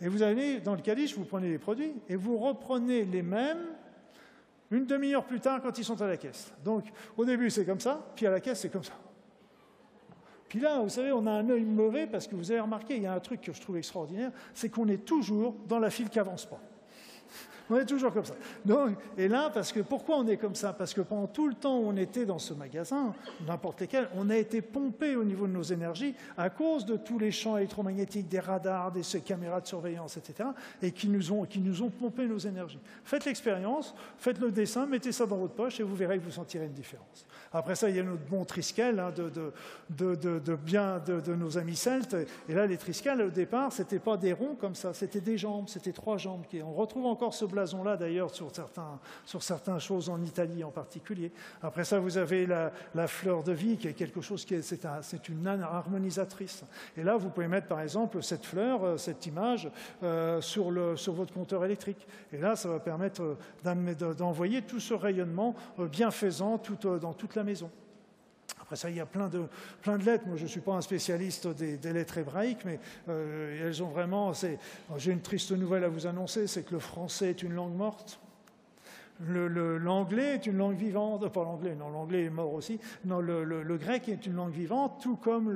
[0.00, 3.66] et vous allez dans le cadiche, vous prenez les produits, et vous reprenez les mêmes
[4.70, 6.52] une demi-heure plus tard quand ils sont à la caisse.
[6.64, 6.84] Donc
[7.16, 8.94] au début c'est comme ça, puis à la caisse c'est comme ça.
[10.48, 13.02] Puis là, vous savez, on a un œil mauvais parce que vous avez remarqué, il
[13.02, 16.08] y a un truc que je trouve extraordinaire, c'est qu'on est toujours dans la file
[16.08, 16.60] qui n'avance pas.
[17.68, 18.34] On est toujours comme ça.
[18.64, 20.72] Donc, et là, parce que pourquoi on est comme ça?
[20.72, 23.14] Parce que pendant tout le temps où on était dans ce magasin,
[23.46, 27.18] n'importe lequel, on a été pompé au niveau de nos énergies à cause de tous
[27.18, 30.48] les champs électromagnétiques, des radars, des caméras de surveillance, etc.,
[30.80, 32.78] et qui nous ont, qui nous ont pompé nos énergies.
[33.04, 36.30] Faites l'expérience, faites le dessin, mettez ça dans votre poche et vous verrez que vous
[36.30, 37.26] sentirez une différence.
[37.56, 41.34] Après ça, il y a notre bon triskel hein, de, de, de, de, bien de,
[41.34, 42.14] nos amis celtes.
[42.48, 45.68] Et là, les triscales, au départ, c'était pas des ronds comme ça, c'était des jambes,
[45.68, 46.42] c'était trois jambes.
[46.62, 51.32] On retrouve encore ce blason-là, d'ailleurs, sur certains, sur certaines choses en Italie en particulier.
[51.62, 54.84] Après ça, vous avez la, fleur de vie, qui est quelque chose qui est, c'est,
[54.84, 56.64] un, une harmonisatrice.
[56.96, 59.70] Et là, vous pouvez mettre, par exemple, cette fleur, euh, cette image,
[60.02, 62.06] euh, sur, le, sur votre compteur électrique.
[62.32, 67.70] Et là, ça va permettre d'envoyer tout ce rayonnement bienfaisant tout, dans toute la maison.
[68.60, 69.46] Après ça, il y a plein de,
[70.04, 70.24] lettres.
[70.26, 74.32] Moi, je ne suis pas un spécialiste des, lettres hébraïques, mais euh, elles ont vraiment...
[74.96, 78.18] J'ai une triste nouvelle à vous annoncer, c'est que le français est une langue morte.
[79.20, 82.78] L'anglais est une langue vivante, pas l'anglais, non, l'anglais est mort aussi.
[83.04, 85.54] Non, le, grec est une langue vivante, tout comme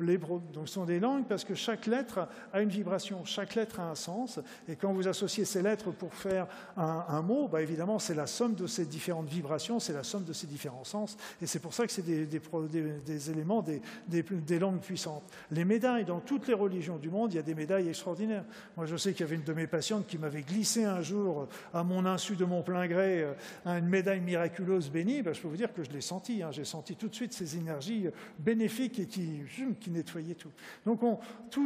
[0.00, 0.40] l'hébreu.
[0.52, 3.90] Donc ce sont des langues parce que chaque lettre a une vibration, chaque lettre a
[3.90, 4.40] un sens.
[4.68, 6.46] Et quand vous associez ces lettres pour faire
[6.76, 10.32] un, mot, bah évidemment, c'est la somme de ces différentes vibrations, c'est la somme de
[10.32, 11.16] ces différents sens.
[11.42, 15.24] Et c'est pour ça que c'est des, des, éléments des, des, langues puissantes.
[15.50, 18.44] Les médailles, dans toutes les religions du monde, il y a des médailles extraordinaires.
[18.76, 21.48] Moi, je sais qu'il y avait une de mes patientes qui m'avait glissé un jour
[21.74, 25.48] à mon insu de mon plein gré euh, une médaille miraculeuse bénie, ben, je peux
[25.48, 26.42] vous dire que je l'ai senti.
[26.42, 26.50] Hein.
[26.52, 29.40] J'ai senti tout de suite ces énergies euh, bénéfiques et qui,
[29.80, 30.52] qui nettoyaient tout.
[30.86, 31.00] Donc,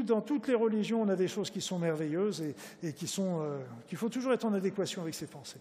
[0.04, 2.42] dans toutes les religions, on a des choses qui sont merveilleuses
[2.82, 5.60] et, sont, euh, qu'il faut toujours être en adéquation avec ses pensées.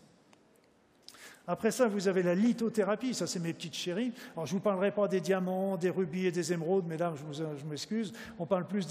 [1.52, 4.14] Après ça, vous avez la lithothérapie, ça c'est mes petites chéries.
[4.38, 7.44] Alors je ne vous parlerai pas des diamants, des rubis et des émeraudes, mesdames, je,
[7.70, 8.14] m'excuse.
[8.40, 8.88] On, parle plus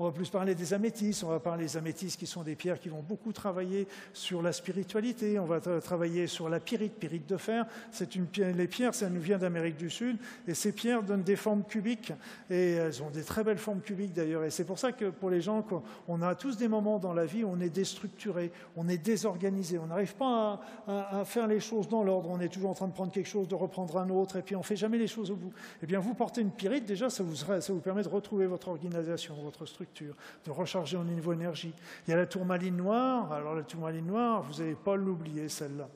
[0.00, 2.80] on va plus parler des améthystes, on va parler des améthystes qui sont des pierres
[2.80, 7.36] qui vont beaucoup travailler sur la spiritualité, on va travailler sur la pyrite, pyrite de
[7.36, 7.66] fer.
[7.92, 10.16] C'est une, les pierres, ça nous vient d'Amérique du Sud,
[10.48, 12.12] et ces pierres donnent des formes cubiques,
[12.50, 14.42] et elles ont des très belles formes cubiques d'ailleurs.
[14.42, 15.64] Et c'est pour ça que pour les gens,
[16.08, 19.78] on a tous des moments dans la vie où on est déstructuré, on est désorganisé,
[19.78, 22.92] on n'arrive pas à faire les choses dans l'ordre, on est toujours en train de
[22.92, 25.30] prendre quelque chose, de reprendre un autre, et puis on ne fait jamais les choses
[25.30, 25.52] au bout.
[25.82, 29.66] Eh bien, vous portez une pyrite, déjà, ça vous, permet de retrouver votre organisation, votre
[29.66, 31.72] structure, de recharger au niveau énergie.
[32.06, 33.32] Il y a la tourmaline noire.
[33.32, 35.88] Alors, la tourmaline noire, vous n'allez pas l'oublier, celle-là.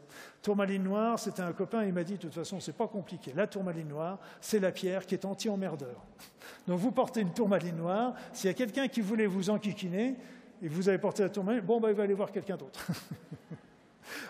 [0.43, 3.33] Tourmaline noire, c'était un copain, il m'a dit, de toute façon, c'est pas compliqué.
[3.35, 6.05] La tourmaline noire, c'est la pierre qui est anti-emmerdeur.
[6.69, 8.15] Donc, vous portez une tourmaline noire.
[8.33, 10.15] S'il y a quelqu'un qui voulait vous enquiquiner,
[10.63, 12.87] et vous avez porté la tourmaline, bon, bah, il va aller voir quelqu'un d'autre.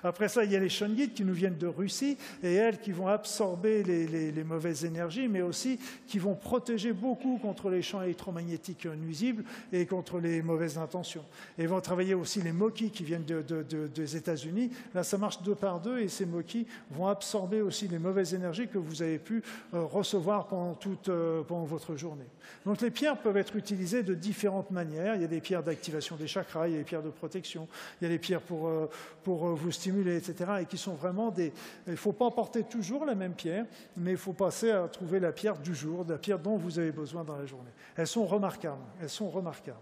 [0.03, 2.93] Après ça, il y a les shungit qui nous viennent de Russie et elles qui
[2.93, 8.87] vont absorber les, mauvaises énergies, mais aussi qui vont protéger beaucoup contre les champs électromagnétiques
[8.87, 11.25] nuisibles et contre les mauvaises intentions.
[11.59, 14.71] Et vont travailler aussi les moquis qui viennent des États-Unis.
[14.95, 18.69] Là, ça marche deux par deux et ces moquis vont absorber aussi les mauvaises énergies
[18.69, 19.43] que vous avez pu
[19.75, 22.27] euh, recevoir pendant, toute, euh, pendant votre journée.
[22.65, 25.15] Donc les pierres peuvent être utilisées de différentes manières.
[25.17, 27.69] Il y a des pierres d'activation des chakras, il y a des pierres de protection,
[28.01, 28.89] il y a des pierres pour, euh,
[29.23, 30.51] pour vous stimuler, etc.
[30.63, 31.53] Et qui sont vraiment des...
[31.87, 35.21] Il ne faut pas porter toujours la même pierre, mais il faut passer à trouver
[35.21, 37.71] la pierre du jour, la pierre dont vous avez besoin dans la journée.
[37.97, 39.79] Elles sont remarquables, elles sont remarquables.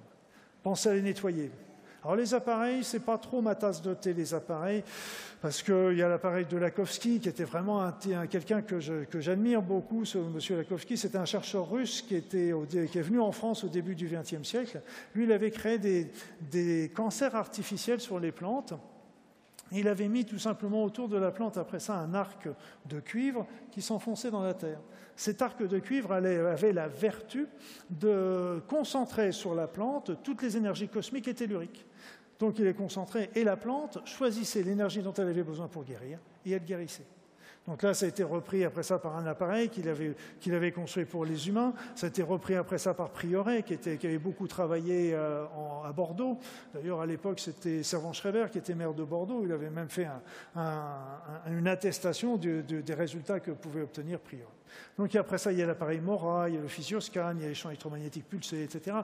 [0.63, 1.51] Pensez à les nettoyer.
[2.05, 4.85] Alors les appareils, c'est pas trop ma tasse de thé, les appareils,
[5.41, 10.05] parce qu'il y a l'appareil de Lakovsky, qui était vraiment un, quelqu'un que, j'admire beaucoup,
[10.05, 10.99] ce monsieur Lakovsky.
[10.99, 14.47] C'était un chercheur russe qui, était qui est venu en France au début du XXe
[14.47, 14.83] siècle.
[15.15, 16.11] Lui, il avait créé des,
[16.51, 18.75] des cancers artificiels sur les plantes.
[19.73, 22.49] Il avait mis tout simplement autour de la plante, après ça, un arc
[22.87, 24.81] de cuivre qui s'enfonçait dans la terre.
[25.17, 27.47] Cet arc de cuivre avait la vertu
[27.91, 31.87] de concentrer sur la plante toutes les énergies cosmiques et telluriques.
[32.39, 36.19] Donc il est concentré et la plante choisissait l'énergie dont elle avait besoin pour guérir
[36.45, 37.07] et elle guérissait.
[37.67, 41.25] Donc là, ça a été repris après ça par un appareil qu'il avait, construit pour
[41.25, 41.73] les humains.
[41.95, 45.45] Ça a été repris après ça par Prioret, qui avait beaucoup travaillé euh,
[45.85, 46.39] à Bordeaux.
[46.75, 49.43] D'ailleurs, à l'époque, c'était Servan Schreiber qui était maire de Bordeaux.
[49.45, 50.09] Il avait même fait
[50.55, 54.45] une attestation des résultats que pouvait obtenir Prioret.
[54.99, 57.45] Donc après ça, il y a l'appareil Mora, il y a le physioscan, il y
[57.45, 58.97] a les champs électromagnétiques pulsés, etc.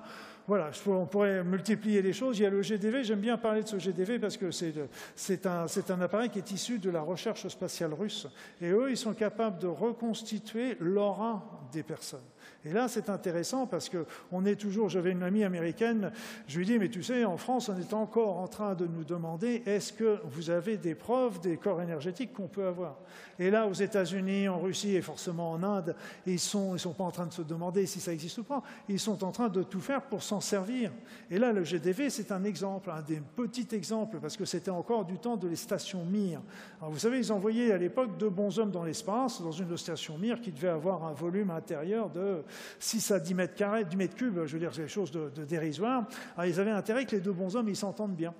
[0.46, 2.38] Voilà, on pourrait multiplier les choses.
[2.38, 6.00] Il y a le GDV, j'aime bien parler de ce GDV parce que c'est un,
[6.00, 8.26] appareil qui est issu de la recherche spatiale russe.
[8.60, 12.20] Et eux, ils sont capables de reconstituer l'aura des personnes.
[12.64, 16.12] Et là, c'est intéressant parce que on est toujours, j'avais une amie américaine,
[16.46, 19.04] je lui dis, mais tu sais, en France, on est encore en train de nous
[19.04, 22.96] demander, est-ce que vous avez des preuves des corps énergétiques qu'on peut avoir?
[23.38, 25.96] Et là, aux États-Unis, en Russie et forcément en Inde,
[26.26, 28.44] ils ne sont, ils sont pas en train de se demander si ça existe ou
[28.44, 30.92] pas, ils sont en train de tout faire pour s'en servir.
[31.30, 35.06] Et là, le GDV, c'est un exemple, un des petits exemples, parce que c'était encore
[35.06, 36.42] du temps de les stations Mir.
[36.78, 40.18] Alors, vous savez, ils envoyaient à l'époque deux bons hommes dans l'espace, dans une station
[40.18, 42.42] Mir qui devait avoir un volume intérieur de
[42.78, 45.44] 6 à 10 mètres carrés, 10 mètres cubes, je veux dire, c'est quelque chose de,
[45.44, 46.06] dérisoire.
[46.36, 48.34] Alors, ils avaient intérêt que les deux bons hommes, ils s'entendent bien.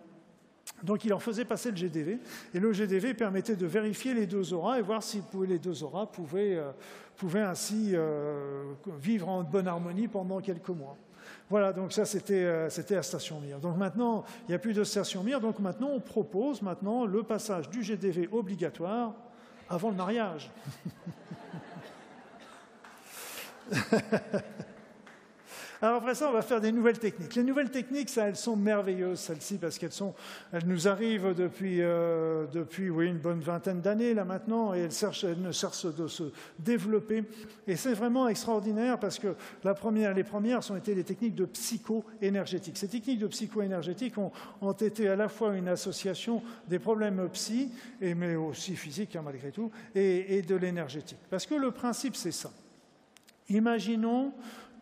[0.82, 2.18] Donc il leur faisait passer le GDV,
[2.54, 6.06] et le GDV permettait de vérifier les deux auras et voir si les deux auras
[6.06, 6.72] pouvaient, euh,
[7.34, 10.96] ainsi euh, vivre en bonne harmonie pendant quelques mois.
[11.50, 13.58] Voilà, donc ça c'était euh, la station Mir.
[13.58, 17.22] Donc maintenant, il n'y a plus de station Mir, donc maintenant on propose maintenant le
[17.22, 19.14] passage du GDV obligatoire
[19.68, 20.50] avant le mariage.
[25.83, 27.35] Alors après ça, on va faire des nouvelles techniques.
[27.35, 30.14] Les nouvelles techniques, elles sont merveilleuses, celles-ci, parce qu'elles sont,
[30.52, 34.92] elles nous arrivent depuis, euh, depuis oui, une bonne vingtaine d'années là maintenant, et elles,
[34.92, 36.24] cherchent, elles ne cherchent de se
[36.59, 37.24] développer.
[37.66, 41.46] Et c'est vraiment extraordinaire parce que la première, les premières sont été des techniques de
[41.46, 42.76] psycho-énergétique.
[42.76, 48.36] Ces techniques de psycho-énergétique ont, été à la fois une association des problèmes psy, mais
[48.36, 51.18] aussi physiques hein, malgré tout, et, et de l'énergétique.
[51.30, 52.51] Parce que le principe, c'est ça.
[53.51, 54.32] Imaginons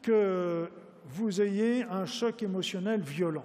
[0.03, 0.69] que
[1.07, 3.45] vous ayez un choc émotionnel violent.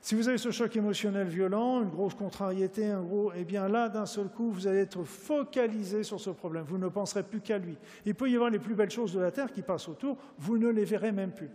[0.00, 3.88] Si vous avez ce choc émotionnel violent, une grosse contrariété, un gros, eh bien là,
[3.88, 6.64] d'un seul coup, vous allez être focalisé sur ce problème.
[6.66, 7.78] Vous ne penserez plus qu'à lui.
[8.04, 10.58] Il peut y avoir les plus belles choses de la Terre qui passent autour, vous
[10.58, 11.50] ne les verrez même plus.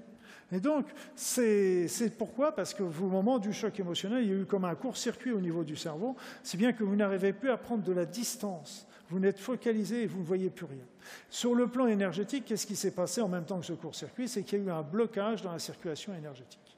[0.51, 0.85] Et donc,
[1.15, 4.75] c'est pourquoi Parce que au moment du choc émotionnel, il y a eu comme un
[4.75, 8.05] court-circuit au niveau du cerveau, si bien que vous n'arrivez plus à prendre de la
[8.05, 8.87] distance.
[9.09, 10.83] Vous n'êtes focalisé et vous ne voyez plus rien.
[11.29, 14.27] Sur le plan énergétique, qu'est-ce qui s'est passé en même temps que ce court-circuit?
[14.27, 16.77] C'est qu'il y a eu un blocage dans la circulation énergétique.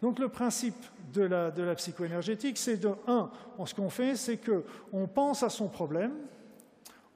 [0.00, 0.76] Donc le principe
[1.12, 3.30] de la, de la psychoénergétique, c'est de, un,
[3.64, 6.12] ce qu'on fait, c'est qu'on pense à son problème,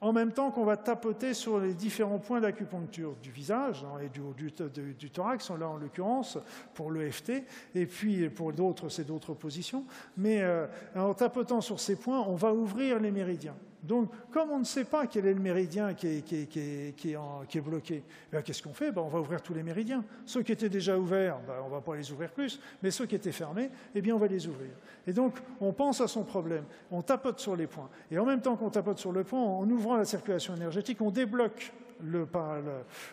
[0.03, 4.09] en même temps qu'on va tapoter sur les différents points d'acupuncture du visage hein, et
[4.09, 6.37] du, du, du, thorax, là en l'occurrence
[6.73, 7.43] pour l'EFT,
[7.73, 9.85] et puis pour d'autres, c'est d'autres positions.
[10.17, 13.55] Mais euh, en tapotant sur ces points, on va ouvrir les méridiens.
[13.83, 18.03] Donc, comme on ne sait pas quel est le méridien qui est, bloqué,
[18.43, 18.91] qu'est-ce qu'on fait?
[18.91, 20.05] Ben, On va ouvrir tous les méridiens.
[20.25, 23.05] Ceux qui étaient déjà ouverts, ben, on ne va pas les ouvrir plus, mais ceux
[23.05, 24.71] qui étaient fermés, eh bien, on va les ouvrir.
[25.05, 27.89] Et donc, on pense à son problème, on tapote sur les points.
[28.09, 31.11] Et en même temps qu'on tapote sur le point, en ouvrant la circulation énergétique, on
[31.11, 32.27] débloque le,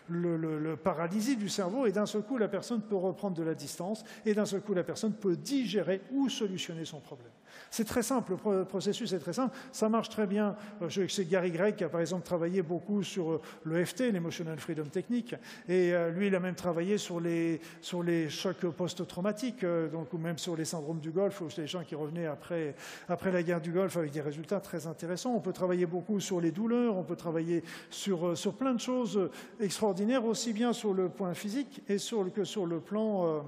[0.08, 4.04] le, paralysie du cerveau et d'un seul coup, la personne peut reprendre de la distance
[4.24, 7.30] et d'un seul coup, la personne peut digérer ou solutionner son problème.
[7.70, 9.56] C'est très simple, le processus est très simple.
[9.72, 10.56] Ça marche très bien.
[10.82, 14.58] Euh, je sais Gary Gregg qui a par exemple travaillé beaucoup sur euh, l'EFT, l'Emotional
[14.58, 15.34] Freedom Technique,
[15.68, 19.64] et euh, lui, il a même travaillé sur les, sur les chocs post-traumatiques,
[20.12, 22.74] ou même sur les syndromes du Golfe, ou les gens qui revenaient après,
[23.08, 25.34] après la guerre du Golfe avec des résultats très intéressants.
[25.34, 29.30] On peut travailler beaucoup sur les douleurs, on peut travailler sur, sur plein de choses
[29.60, 33.40] extraordinaires, aussi bien sur le point physique et sur, que sur le plan euh,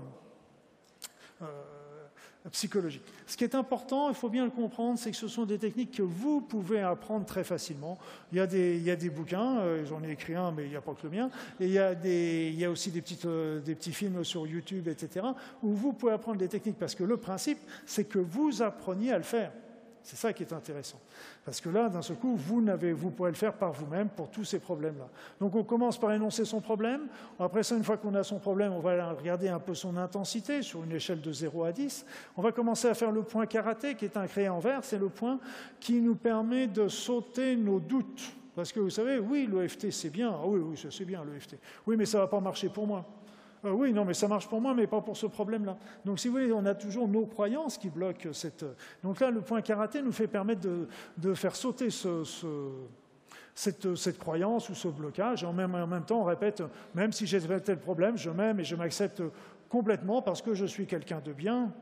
[1.42, 1.46] euh,
[2.50, 3.02] psychologique.
[3.26, 5.92] Ce qui est important, il faut bien le comprendre, c'est que ce sont des techniques
[5.92, 7.98] que vous pouvez apprendre très facilement.
[8.32, 10.92] Il y a des, bouquins, euh, j'en ai écrit un, mais il n'y a pas
[10.94, 11.30] que le mien,
[11.60, 14.46] et il y a, des, il y a aussi des, petites, des petits films sur
[14.46, 15.26] YouTube, etc.,
[15.62, 19.18] où vous pouvez apprendre des techniques, parce que le principe, c'est que vous appreniez à
[19.18, 19.52] le faire.
[20.02, 21.00] C'est ça qui est intéressant.
[21.44, 24.44] Parce que là, d'un seul coup, vous, vous pouvez le faire par vous-même pour tous
[24.44, 25.08] ces problèmes-là.
[25.40, 27.02] Donc on commence par énoncer son problème.
[27.38, 30.62] Après ça, une fois qu'on a son problème, on va regarder un peu son intensité
[30.62, 32.04] sur une échelle de 0 à 10.
[32.36, 34.80] On va commencer à faire le point karaté, qui est un créé en vert.
[34.82, 35.38] C'est le point
[35.78, 38.32] qui nous permet de sauter nos doutes.
[38.54, 40.30] Parce que vous savez, oui, l'EFT, c'est bien.
[40.30, 41.56] Ah oui, oui, c'est bien l'EFT.
[41.86, 43.06] Oui, mais ça ne va pas marcher pour moi.
[43.64, 45.76] Euh, oui, non, mais ça marche pour moi, mais pas pour ce problème-là.
[46.04, 48.64] Donc, si vous voulez, on a toujours nos croyances qui bloquent cette.
[49.02, 50.68] Donc là, le point karaté nous fait permettre
[51.16, 51.88] de, faire sauter
[53.54, 55.44] cette, croyance ou ce blocage.
[55.44, 56.62] Et en même, temps, on répète,
[56.94, 59.22] même si j'ai tel problème, je m'aime et je m'accepte
[59.68, 61.72] complètement parce que je suis quelqu'un de bien.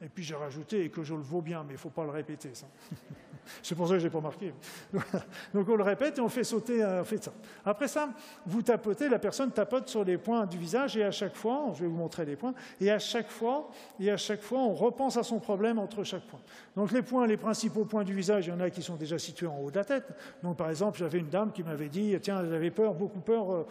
[0.00, 2.04] Et puis j'ai rajouté et que je le vaux bien, mais il ne faut pas
[2.04, 2.66] le répéter, ça.
[3.62, 4.52] C'est pour ça que je n'ai pas marqué.
[5.54, 7.32] Donc on le répète et on fait sauter, euh, on fait ça.
[7.64, 8.08] Après ça,
[8.46, 11.82] vous tapotez, la personne tapote sur les points du visage et à chaque fois, je
[11.82, 13.70] vais vous montrer les points, et à chaque fois,
[14.00, 16.40] et à chaque fois, on repense à son problème entre chaque point.
[16.76, 19.18] Donc les points, les principaux points du visage, il y en a qui sont déjà
[19.18, 20.06] situés en haut de la tête.
[20.42, 23.66] Donc par exemple, j'avais une dame qui m'avait dit, tiens, avait peur, beaucoup peur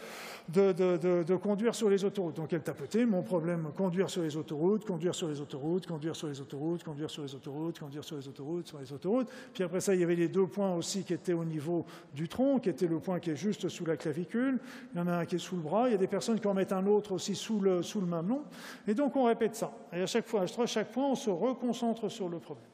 [0.56, 2.36] euh, de, conduire sur les autoroutes.
[2.36, 6.28] Donc elle tapotait, mon problème, conduire sur les autoroutes, conduire sur les autoroutes, conduire sur
[6.28, 9.30] les autoroutes, conduire sur les autoroutes, conduire sur les autoroutes, sur les autoroutes.
[9.68, 12.60] Après ça, il y avait les deux points aussi qui étaient au niveau du tronc,
[12.60, 14.60] qui était le point qui est juste sous la clavicule.
[14.94, 15.90] Il y en a un qui est sous le bras.
[15.90, 18.08] Il y a des personnes qui en mettent un autre aussi sous le, sous le
[18.08, 18.44] mamelon.
[18.88, 19.72] Et donc, on répète ça.
[19.92, 22.66] Et à chaque fois, à chaque point, on se reconcentre sur le problème.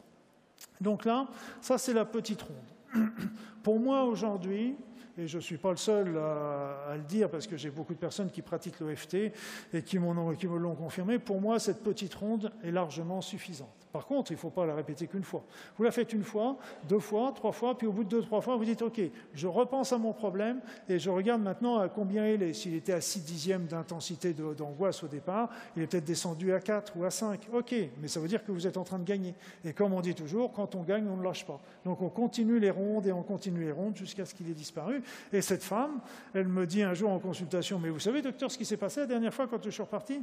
[0.80, 1.28] Donc là,
[1.62, 3.10] ça, c'est la petite ronde.
[3.64, 4.76] Pour moi, aujourd'hui,
[5.18, 8.00] et je ne suis pas le seul à, le dire parce que j'ai beaucoup de
[8.00, 9.98] personnes qui pratiquent l'EFT et qui,
[10.38, 13.83] qui me l'ont confirmé, pour moi, cette petite ronde est largement suffisante.
[13.94, 15.44] Par contre, il ne faut pas la répéter qu'une fois.
[15.78, 16.58] Vous la faites une fois,
[16.90, 19.00] deux fois, trois fois, puis au bout de deux, trois fois, vous dites OK,
[19.36, 22.54] je repense à mon problème et je regarde maintenant à combien il est.
[22.54, 26.94] S'il était à 6 dixièmes d'intensité d'angoisse au départ, il est peut-être descendu à 4
[26.98, 27.48] ou à 5.
[27.54, 29.36] OK, mais ça veut dire que vous êtes en train de gagner.
[29.64, 31.62] Et comme on dit toujours, quand on gagne, on ne lâche pas.
[31.86, 35.04] Donc on continue les rondes et on continue les rondes jusqu'à ce qu'il ait disparu.
[35.32, 36.00] Et cette femme,
[36.34, 39.02] elle me dit un jour en consultation, mais vous savez, docteur, ce qui s'est passé
[39.02, 40.20] la dernière fois quand je suis reparti?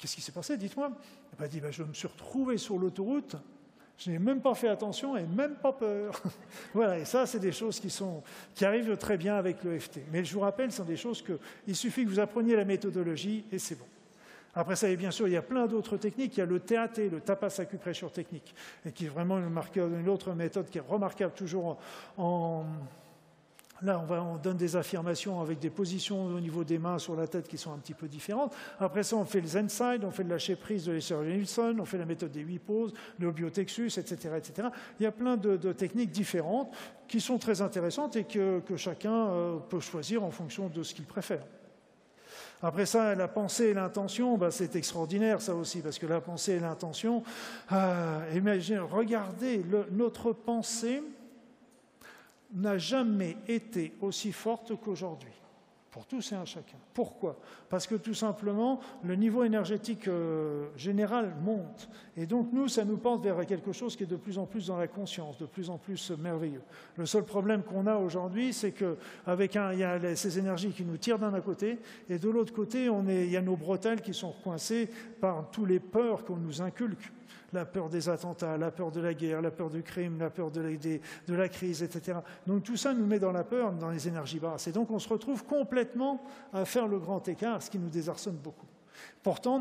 [0.00, 0.90] Qu'est-ce qui s'est passé Dites-moi?
[1.32, 3.36] Elle m'a dit ben, Je me suis retrouvé sur l'autoroute.
[3.98, 6.22] Je n'ai même pas fait attention et même pas peur.
[6.74, 8.22] voilà, et ça, c'est des choses qui, sont,
[8.54, 10.00] qui arrivent très bien avec le FT.
[10.10, 12.64] Mais je vous rappelle, ce sont des choses que il suffit que vous appreniez la
[12.64, 13.84] méthodologie et c'est bon.
[14.54, 16.36] Après ça, et bien sûr, il y a plein d'autres techniques.
[16.38, 18.54] Il y a le TAT, le tapas acupressure technique,
[18.86, 21.78] et qui est vraiment une, autre méthode qui est remarquable toujours
[22.16, 22.64] en,
[23.82, 27.48] Là, on, donne des affirmations avec des positions au niveau des mains sur la tête
[27.48, 28.54] qui sont un petit peu différentes.
[28.78, 31.84] Après ça, on fait le Zenside, on fait le lâcher prise de l'essor Wilson, on
[31.84, 34.68] fait la méthode des huit poses, le biotexus, etc., etc.
[34.98, 36.74] Il y a plein de, techniques différentes
[37.08, 41.06] qui sont très intéressantes et que, chacun euh, peut choisir en fonction de ce qu'il
[41.06, 41.42] préfère.
[42.62, 46.52] Après ça, la pensée et l'intention, bah, c'est extraordinaire ça aussi, parce que la pensée
[46.52, 47.22] et l'intention,
[47.72, 48.20] euh,
[48.90, 51.02] regardez notre pensée,
[52.54, 55.32] n'a jamais été aussi forte qu'aujourd'hui,
[55.90, 56.76] pour tous et un chacun.
[56.94, 57.36] Pourquoi?
[57.68, 61.88] Parce que tout simplement, le niveau énergétique euh, général monte.
[62.16, 64.68] Et donc, nous, ça nous porte vers quelque chose qui est de plus en plus
[64.68, 66.62] dans la conscience, de plus en plus merveilleux.
[66.96, 70.96] Le seul problème qu'on a aujourd'hui, c'est qu'avec il y a ces énergies qui nous
[70.96, 71.78] tirent d'un côté,
[72.08, 74.88] et de l'autre côté, il y a nos bretelles qui sont coincées
[75.20, 77.10] par tous les peurs qu'on nous inculque
[77.52, 80.50] la peur des attentats, la peur de la guerre, la peur du crime, la peur
[80.50, 80.60] de
[81.28, 82.18] la, crise, etc.
[82.46, 84.66] Donc tout ça nous met dans la peur, dans les énergies basses.
[84.68, 86.22] Et donc on se retrouve complètement
[86.52, 88.66] à faire le grand écart, ce qui nous désarçonne beaucoup.
[89.22, 89.60] Pourtant,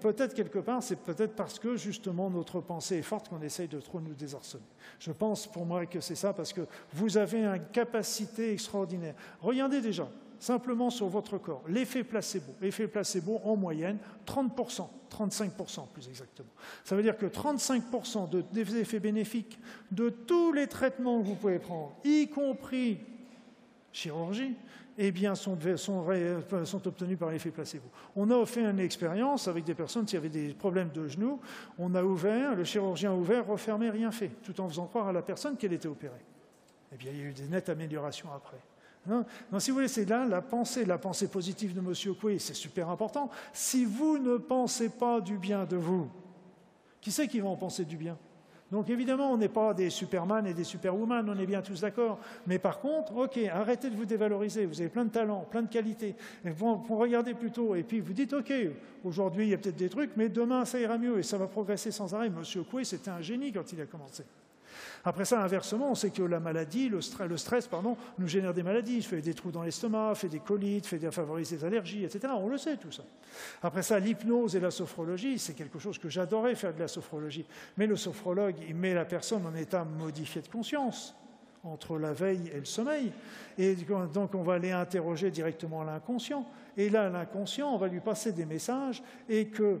[0.00, 3.80] peut-être quelque part, c'est peut-être parce que justement notre pensée est forte qu'on essaye de
[3.80, 4.64] trop nous désarçonner.
[4.98, 6.62] Je pense pour moi que c'est ça, parce que
[6.92, 9.14] vous avez une capacité extraordinaire.
[9.40, 10.08] Regardez déjà,
[10.40, 11.62] simplement sur votre corps.
[11.68, 12.52] L'effet placebo.
[12.60, 16.50] L'effet placebo, en moyenne, 30%, 35% plus exactement.
[16.82, 19.58] Ça veut dire que 35% des effets bénéfiques
[19.92, 22.98] de tous les traitements que vous pouvez prendre, y compris
[23.92, 24.56] chirurgie,
[25.02, 25.56] eh bien, sont
[26.86, 27.86] obtenus par l'effet placebo.
[28.16, 31.40] On a fait une expérience avec des personnes qui avaient des problèmes de genoux.
[31.78, 35.12] On a ouvert, le chirurgien a ouvert, refermé, rien fait, tout en faisant croire à
[35.12, 36.24] la personne qu'elle était opérée.
[36.92, 38.58] Eh bien, il y a eu des nettes améliorations après.
[39.06, 39.24] Non,
[39.58, 42.14] si vous voulez, c'est là la pensée, la pensée positive de M.
[42.16, 43.30] Coué, c'est super important.
[43.52, 46.08] Si vous ne pensez pas du bien de vous,
[47.00, 48.18] qui c'est qui va en penser du bien?
[48.70, 52.20] Donc évidemment, on n'est pas des Superman et des Superwoman, on est bien tous d'accord.
[52.46, 54.64] Mais par contre, ok, arrêtez de vous dévaloriser.
[54.64, 56.14] Vous avez plein de talents, plein de qualités.
[56.44, 58.52] Et vous, vous regardez plutôt et puis vous dites, ok,
[59.02, 61.48] aujourd'hui il y a peut-être des trucs, mais demain ça ira mieux et ça va
[61.48, 62.28] progresser sans arrêt.
[62.28, 62.42] M.
[62.70, 64.24] Coué, c'était un génie quand il a commencé.
[65.04, 67.68] Après ça, inversement, on sait que la maladie, le stress,
[68.18, 68.96] nous génère des maladies.
[68.96, 72.32] Il fait des trous dans l'estomac, fait des colites, fait des, favorise des allergies, etc.
[72.36, 73.04] On le sait tout ça.
[73.62, 77.46] Après ça, l'hypnose et la sophrologie, c'est quelque chose que j'adorais faire de la sophrologie.
[77.76, 81.14] Mais le sophrologue, il met la personne en état modifié de conscience
[81.64, 83.12] entre la veille et le sommeil.
[83.58, 83.76] Et
[84.14, 86.46] donc on va aller interroger directement l'inconscient.
[86.76, 89.80] Et là, l'inconscient, on va lui passer des messages et que,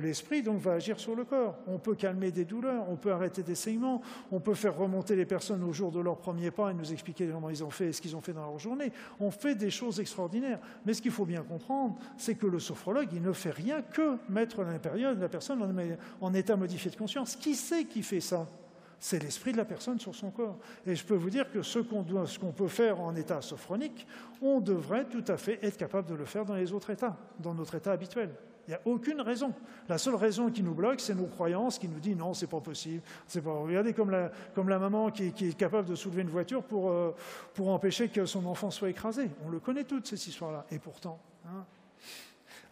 [0.00, 1.56] l'esprit donc va agir sur le corps.
[1.66, 5.26] On peut calmer des douleurs, on peut arrêter des saignements, on peut faire remonter les
[5.26, 7.92] personnes au jour de leur premier pas et nous expliquer comment ils ont fait et
[7.92, 8.92] ce qu'ils ont fait dans leur journée.
[9.20, 10.58] On fait des choses extraordinaires.
[10.84, 14.16] Mais ce qu'il faut bien comprendre, c'est que le sophrologue, il ne fait rien que
[14.28, 15.86] mettre la personne
[16.20, 17.36] en état modifié de conscience.
[17.36, 18.48] Qui c'est qui fait ça?
[19.02, 20.56] C'est l'esprit de la personne sur son corps.
[20.86, 24.06] Et je peux vous dire que ce qu'on peut faire en état sophronique,
[24.40, 27.52] on devrait tout à fait être capable de le faire dans les autres états, dans
[27.52, 28.30] notre état habituel.
[28.68, 29.52] Il n'y a aucune raison.
[29.88, 32.60] La seule raison qui nous bloque, c'est nos croyances qui nous disent non, c'est pas
[32.60, 33.02] possible.
[33.42, 33.50] Pas...
[33.50, 37.12] Regardez comme la, maman qui, est capable de soulever une voiture pour, euh,
[37.54, 39.30] pour empêcher que son enfant soit écrasé.
[39.44, 40.64] On le connaît toutes, cette histoire-là.
[40.70, 41.64] Et pourtant, hein,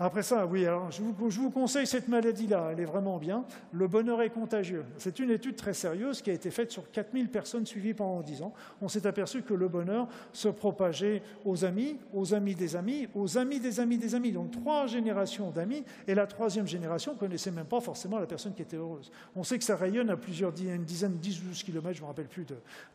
[0.03, 3.45] après ça, oui, alors je vous, conseille cette maladie-là, elle est vraiment bien.
[3.71, 4.87] Le bonheur est contagieux.
[4.97, 8.41] C'est une étude très sérieuse qui a été faite sur 4000 personnes suivies pendant 10
[8.41, 8.55] ans.
[8.81, 13.37] On s'est aperçu que le bonheur se propageait aux amis, aux amis des amis, aux
[13.37, 14.33] amis des amis des amis.
[14.33, 18.55] Donc trois générations d'amis, et la troisième génération ne connaissait même pas forcément la personne
[18.55, 19.13] qui était heureuse.
[19.37, 22.07] On sait que ça rayonne à plusieurs dizaines, dizaines 10 ou 12 kilomètres, je ne
[22.07, 22.47] me rappelle plus,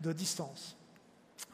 [0.01, 0.75] de distance.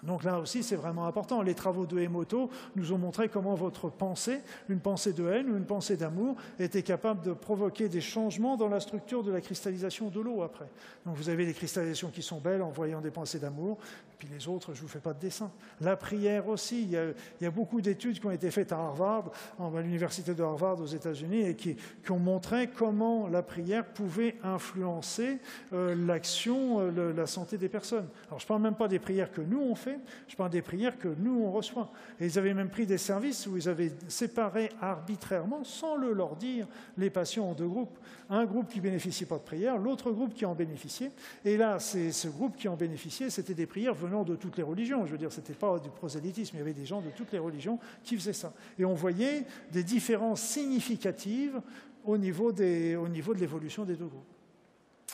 [0.04, 1.42] Donc là aussi, c'est vraiment important.
[1.42, 5.58] Les travaux de Emoto nous ont montré comment votre pensée, une pensée de haine ou
[5.58, 10.10] une pensée d'amour, était capable de provoquer des changements dans la structure de la cristallisation
[10.10, 10.68] de l'eau après.
[11.06, 13.78] Donc vous avez des cristallisations qui sont belles en voyant des pensées d'amour,
[14.22, 15.50] puis les autres, je ne vous fais pas de dessin.
[15.80, 19.82] La prière aussi, il y a, beaucoup d'études qui ont été faites à Harvard, à
[19.82, 21.76] l'université de Harvard aux États-Unis, et qui,
[22.08, 25.40] ont montré comment la prière pouvait influencer
[25.74, 28.06] euh, l'action, euh, la santé des personnes.
[28.28, 30.97] Alors je ne parle même pas des prières que nous fait, je parle des prières
[30.97, 31.91] que nous, on reçoit.
[32.19, 36.36] Et ils avaient même pris des services où ils avaient séparé arbitrairement, sans le leur
[36.36, 36.67] dire,
[36.97, 37.97] les patients en deux groupes.
[38.30, 41.11] Un groupe qui bénéficiait pas de prière, l'autre groupe qui en bénéficiait.
[41.43, 44.63] Et là, c'est ce groupe qui en bénéficiait, c'était des prières venant de toutes les
[44.63, 45.05] religions.
[45.05, 47.32] Je veux dire, ce n'était pas du prosélytisme, il y avait des gens de toutes
[47.32, 48.53] les religions qui faisaient ça.
[48.80, 51.61] Et on voyait des différences significatives
[52.05, 54.31] au niveau de l'évolution des deux groupes.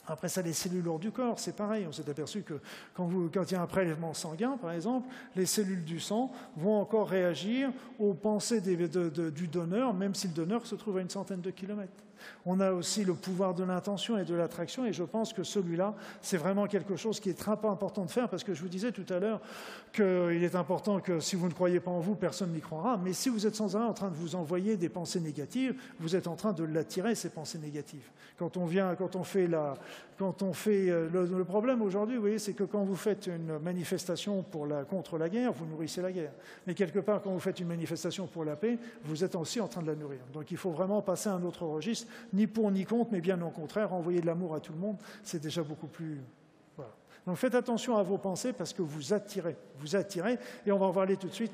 [0.07, 1.85] Après ça, les cellules hors du corps, c'est pareil.
[1.87, 2.59] On s'est aperçu que
[2.93, 7.09] quand, il y a un prélèvement sanguin, par exemple, les cellules du sang vont encore
[7.09, 11.51] réagir aux pensées du donneur, même si le donneur se trouve à une centaine de
[11.51, 12.03] kilomètres.
[12.45, 15.95] On a aussi le pouvoir de l'intention et de l'attraction, et je pense que celui-là,
[16.21, 18.91] c'est vraiment quelque chose qui est très important de faire, parce que je vous disais
[18.91, 19.41] tout à l'heure
[19.93, 23.13] qu'il est important que si vous ne croyez pas en vous, personne n'y croira, mais
[23.13, 26.27] si vous êtes sans arrêt en train de vous envoyer des pensées négatives, vous êtes
[26.27, 28.09] en train de l'attirer, ces pensées négatives.
[28.37, 29.73] Quand on vient, quand on fait la,
[30.17, 34.43] quand on fait euh, le, problème aujourd'hui, vous c'est que quand vous faites une manifestation
[34.43, 36.33] pour contre la guerre, vous nourrissez la guerre.
[36.65, 39.67] Mais quelque part, quand vous faites une manifestation pour la paix, vous êtes aussi en
[39.67, 40.19] train de la nourrir.
[40.33, 43.41] Donc il faut vraiment passer à un autre registre ni pour ni contre, mais bien
[43.41, 46.19] au contraire, envoyer de l'amour à tout le monde, c'est déjà beaucoup plus.
[47.27, 50.85] Donc faites attention à vos pensées parce que vous attirez, vous attirez, et on va
[50.85, 51.51] en parler tout de suite.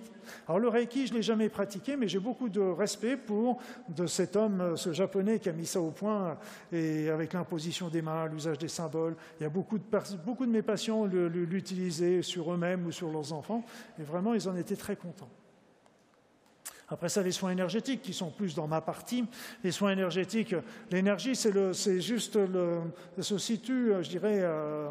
[0.48, 3.58] Alors le Reiki, je ne l'ai jamais pratiqué, mais j'ai beaucoup de respect pour
[3.90, 6.38] de cet homme, ce japonais qui a mis ça au point,
[6.72, 9.16] et avec l'imposition des mains, l'usage des symboles.
[9.40, 9.84] Il y a beaucoup de,
[10.24, 13.66] beaucoup de mes patients l'utilisaient sur eux-mêmes ou sur leurs enfants,
[14.00, 15.30] et vraiment, ils en étaient très contents.
[16.88, 19.26] Après ça, les soins énergétiques qui sont plus dans ma partie.
[19.64, 20.54] Les soins énergétiques,
[20.92, 22.82] l'énergie, c'est juste, le,
[23.20, 24.90] se situe, je dirais, euh,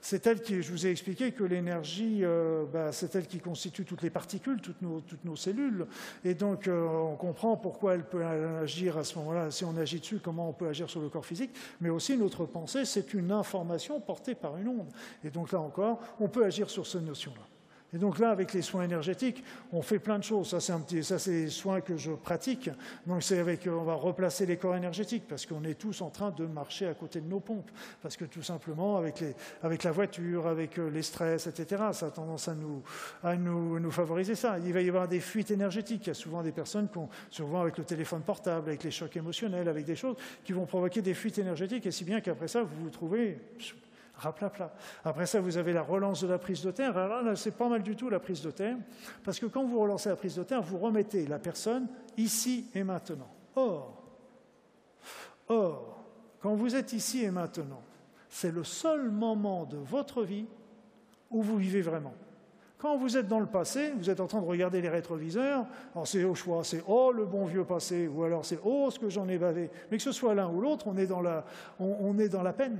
[0.00, 3.84] c'est elle qui, je vous ai expliqué que l'énergie, euh, bah, c'est elle qui constitue
[3.84, 5.86] toutes les particules, toutes nos, cellules.
[6.24, 9.50] Et donc, euh, on comprend pourquoi elle peut agir à ce moment-là.
[9.50, 11.50] Si on agit dessus, comment on peut agir sur le corps physique.
[11.80, 14.88] Mais aussi, notre pensée, c'est une information portée par une onde.
[15.24, 17.57] Et donc, là encore, on peut agir sur cette notion-là.
[17.94, 20.48] Et donc là, avec les soins énergétiques, on fait plein de choses.
[20.58, 22.70] Ça, c'est les soins que je pratique.
[23.06, 26.30] Donc c'est avec, on va replacer les corps énergétiques parce qu'on est tous en train
[26.30, 27.70] de marcher à côté de nos pompes.
[28.02, 28.98] Parce que tout simplement,
[29.62, 32.82] avec la voiture, avec euh, les stress, etc., ça a tendance à nous,
[33.22, 34.58] à nous, nous favoriser ça.
[34.58, 36.06] Il va y avoir des fuites énergétiques.
[36.06, 38.90] Il y a souvent des personnes qui ont, souvent avec le téléphone portable, avec les
[38.90, 41.86] chocs émotionnels, avec des choses qui vont provoquer des fuites énergétiques.
[41.86, 43.38] Et si bien qu'après ça, vous vous trouvez
[44.18, 44.72] Raplapla.
[45.04, 46.96] Après ça, vous avez la relance de la prise de terre.
[46.98, 48.76] Alors là, c'est pas mal du tout la prise de terre,
[49.24, 52.82] parce que quand vous relancez la prise de terre, vous remettez la personne ici et
[52.82, 53.30] maintenant.
[53.54, 54.02] Or,
[55.48, 56.04] or,
[56.40, 57.82] quand vous êtes ici et maintenant,
[58.28, 60.46] c'est le seul moment de votre vie
[61.30, 62.14] où vous vivez vraiment.
[62.78, 66.06] Quand vous êtes dans le passé, vous êtes en train de regarder les rétroviseurs, alors
[66.06, 69.08] c'est au choix, c'est oh le bon vieux passé, ou alors c'est oh ce que
[69.08, 69.68] j'en ai bavé.
[69.90, 70.94] Mais que ce soit l'un ou l'autre, on,
[71.80, 72.78] on est dans la peine.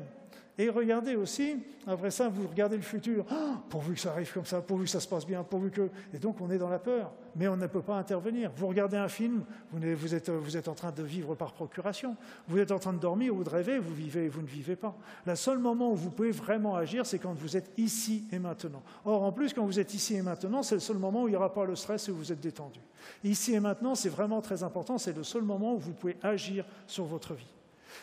[0.61, 1.57] Et regardez aussi,
[1.87, 4.91] après ça, vous regardez le futur, ah, pourvu que ça arrive comme ça, pourvu que
[4.91, 5.89] ça se passe bien, pourvu que...
[6.13, 8.51] Et donc on est dans la peur, mais on ne peut pas intervenir.
[8.57, 12.17] Vous regardez un film, vous, êtes, vous êtes en train de vivre par procuration.
[12.49, 14.75] Vous êtes en train de dormir ou de rêver, vous vivez et vous ne vivez
[14.75, 14.97] pas.
[15.25, 18.83] Le seul moment où vous pouvez vraiment agir, c'est quand vous êtes ici et maintenant.
[19.05, 21.31] Or, en plus, quand vous êtes ici et maintenant, c'est le seul moment où il
[21.31, 22.81] n'y aura pas le stress et où vous êtes détendu.
[23.23, 26.65] Ici et maintenant, c'est vraiment très important, c'est le seul moment où vous pouvez agir
[26.89, 27.58] sur votre vie.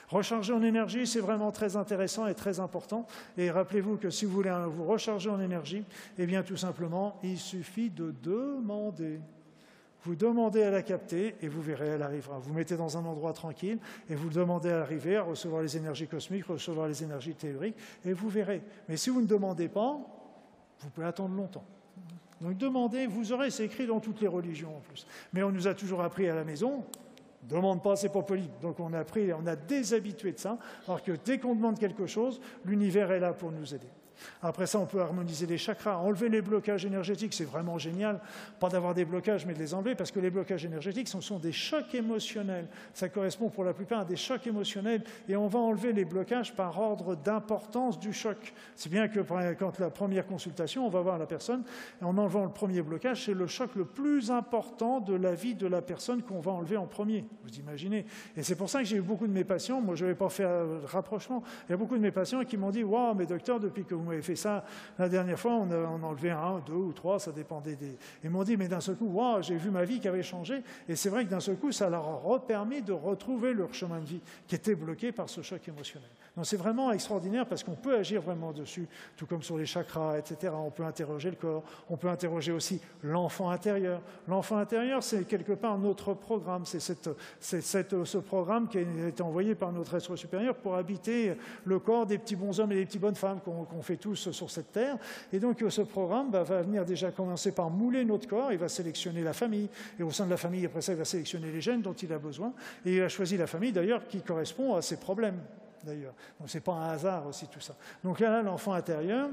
[0.09, 3.07] Recharger en énergie, c'est vraiment très intéressant et très important.
[3.37, 5.83] Et rappelez-vous que si vous voulez vous recharger en énergie,
[6.17, 9.19] eh bien tout simplement, il suffit de demander.
[10.03, 12.37] Vous demandez à la capter et vous verrez, elle arrivera.
[12.37, 16.07] Vous mettez dans un endroit tranquille et vous demandez à arriver, à recevoir les énergies
[16.07, 17.75] cosmiques, recevoir les énergies théoriques
[18.05, 18.61] et vous verrez.
[18.87, 19.97] Mais si vous ne demandez pas,
[20.79, 21.65] vous pouvez attendre longtemps.
[22.39, 25.07] Donc demandez, vous aurez, c'est écrit dans toutes les religions en plus.
[25.33, 26.83] Mais on nous a toujours appris à la maison,
[27.47, 28.49] demande pas, c'est pas poli.
[28.61, 32.05] Donc on a appris, on a déshabitué de ça, alors que dès qu'on demande quelque
[32.05, 33.89] chose, l'univers est là pour nous aider.
[34.41, 38.19] Après ça, on peut harmoniser les chakras, enlever les blocages énergétiques, c'est vraiment génial.
[38.59, 41.39] Pas d'avoir des blocages, mais de les enlever, parce que les blocages énergétiques, ce sont
[41.39, 42.67] des chocs émotionnels.
[42.93, 46.53] Ça correspond pour la plupart à des chocs émotionnels, et on va enlever les blocages
[46.55, 48.53] par ordre d'importance du choc.
[48.75, 49.19] C'est bien que
[49.53, 51.63] quand la première consultation, on va voir la personne,
[52.01, 55.55] et en enlevant le premier blocage, c'est le choc le plus important de la vie
[55.55, 57.25] de la personne qu'on va enlever en premier.
[57.43, 58.05] Vous imaginez
[58.35, 60.15] Et c'est pour ça que j'ai eu beaucoup de mes patients, moi je ne vais
[60.15, 63.25] pas faire rapprochement, il y a beaucoup de mes patients qui m'ont dit Waouh, mais
[63.25, 64.63] docteur, depuis que vous m'avez fait ça
[64.97, 67.97] la dernière fois, on, a, enlevait un, deux ou trois, ça dépendait des.
[68.23, 70.61] Ils m'ont dit, mais d'un seul coup, wow, j'ai vu ma vie qui avait changé.
[70.87, 73.99] Et c'est vrai que d'un seul coup, ça leur a repermis de retrouver leur chemin
[73.99, 76.09] de vie qui était bloqué par ce choc émotionnel.
[76.35, 80.17] Donc c'est vraiment extraordinaire parce qu'on peut agir vraiment dessus, tout comme sur les chakras,
[80.17, 80.53] etc.
[80.53, 84.01] On peut interroger le corps, on peut interroger aussi l'enfant intérieur.
[84.27, 89.71] L'enfant intérieur, c'est quelque part notre programme, c'est ce programme qui a été envoyé par
[89.71, 93.15] notre être supérieur pour habiter le corps des petits bons hommes et des petites bonnes
[93.15, 94.97] femmes qu'on fait tous sur cette terre.
[95.31, 98.69] Et donc ce programme bah, va venir déjà commencer par mouler notre corps, il va
[98.69, 99.69] sélectionner la famille,
[99.99, 102.11] et au sein de la famille, après ça, il va sélectionner les gènes dont il
[102.13, 102.53] a besoin,
[102.85, 105.39] et il a choisi la famille d'ailleurs qui correspond à ses problèmes
[105.83, 106.13] d'ailleurs.
[106.39, 107.75] Donc ce n'est pas un hasard aussi tout ça.
[108.03, 109.29] Donc là, l'enfant intérieur,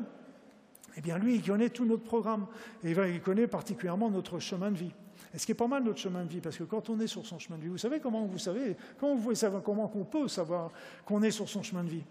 [0.96, 2.46] eh bien lui, il connaît tout notre programme.
[2.84, 4.92] Et il connaît particulièrement notre chemin de vie.
[5.34, 7.06] Et ce qui est pas mal notre chemin de vie, parce que quand on est
[7.06, 9.90] sur son chemin de vie, vous savez comment vous savez, comment vous pouvez savoir, comment
[9.94, 10.70] on peut savoir
[11.06, 12.04] qu'on est sur son chemin de vie?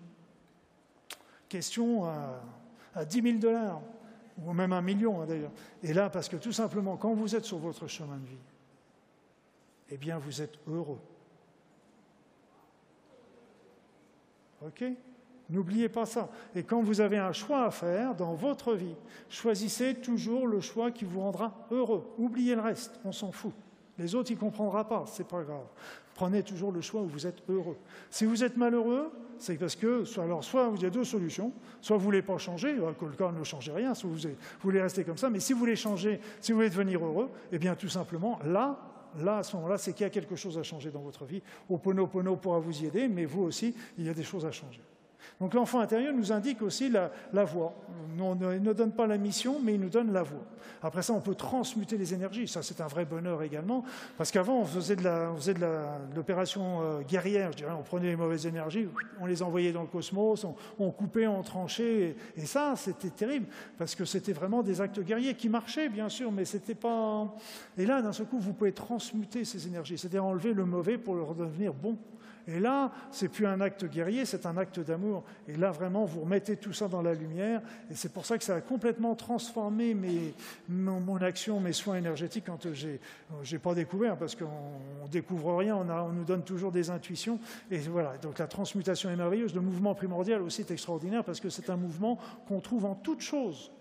[1.52, 2.42] Question à,
[2.96, 3.82] à 10 000 dollars,
[4.44, 5.52] ou même un million hein, d'ailleurs.
[5.84, 8.38] Et là, parce que tout simplement, quand vous êtes sur votre chemin de vie,
[9.90, 11.00] eh bien, vous êtes heureux.
[14.66, 14.84] OK?
[15.50, 16.30] N'oubliez pas ça.
[16.56, 18.96] Et quand vous avez un choix à faire dans votre vie,
[19.28, 22.08] choisissez toujours le choix qui vous rendra heureux.
[22.18, 23.52] Oubliez le reste, on s'en fout.
[23.98, 25.68] Les autres, ils ne comprendront pas, c'est pas grave.
[26.16, 27.76] Prenez toujours le choix où vous êtes heureux.
[28.10, 29.12] Si vous êtes malheureux,
[29.42, 32.38] c'est parce que, alors, soit il y a deux solutions, soit vous ne voulez pas
[32.38, 35.40] changer, que le cas ne changez rien, soit vous, vous voulez rester comme ça, mais
[35.40, 38.78] si vous voulez changer, si vous voulez devenir heureux, eh bien, tout simplement, là,
[39.20, 41.42] là, à ce moment-là, c'est qu'il y a quelque chose à changer dans votre vie.
[41.70, 44.82] Oponopono pourra vous y aider, mais vous aussi, il y a des choses à changer.
[45.42, 47.74] Donc l'enfant intérieur nous indique aussi la, voie.
[48.16, 50.46] Il ne donne pas la mission, mais il nous donne la voie.
[50.84, 52.48] Après ça, on peut transmuter les énergies.
[52.48, 53.84] Ça, c'est un vrai bonheur également.
[54.20, 57.50] Parce qu'avant, on faisait de l'opération euh, guerrière.
[57.76, 58.88] On prenait les mauvaises énergies,
[59.20, 60.46] on les envoyait dans le cosmos,
[60.78, 62.16] on, coupait, on tranchait.
[62.38, 63.48] Et, ça, c'était terrible.
[63.80, 67.34] Parce que c'était vraiment des actes guerriers qui marchaient, bien sûr, mais c'était pas.
[67.80, 69.98] Et là, d'un seul coup, vous pouvez transmuter ces énergies.
[69.98, 71.98] C'est-à-dire enlever le mauvais pour le redevenir bon.
[72.54, 75.24] Et là, c'est plus un acte guerrier, c'est un acte d'amour.
[75.48, 77.62] Et là, vraiment, vous remettez tout ça dans la lumière.
[77.90, 79.96] Et c'est pour ça que ça a complètement transformé
[80.68, 83.00] mon, action, mes soins énergétiques quand j'ai,
[83.44, 87.40] j'ai pas découvert, parce qu'on découvre rien, on, on, nous donne toujours des intuitions.
[87.70, 88.18] Et voilà.
[88.18, 89.56] Donc la transmutation est merveilleuse.
[89.56, 93.22] Le mouvement primordial aussi est extraordinaire parce que c'est un mouvement qu'on trouve en toutes
[93.22, 93.72] choses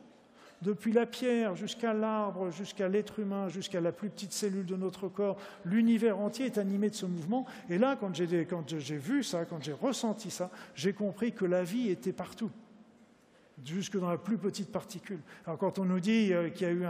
[0.62, 5.08] depuis la pierre jusqu'à l'arbre, jusqu'à l'être humain, jusqu'à la plus petite cellule de notre
[5.08, 7.46] corps, l'univers entier est animé de ce mouvement.
[7.68, 11.88] Et là, quand j'ai vu ça, quand j'ai ressenti ça, j'ai compris que la vie
[11.88, 12.50] était partout
[13.64, 15.20] jusque dans la plus petite particule.
[15.46, 16.84] Alors quand on nous dit euh, qu'il y a eu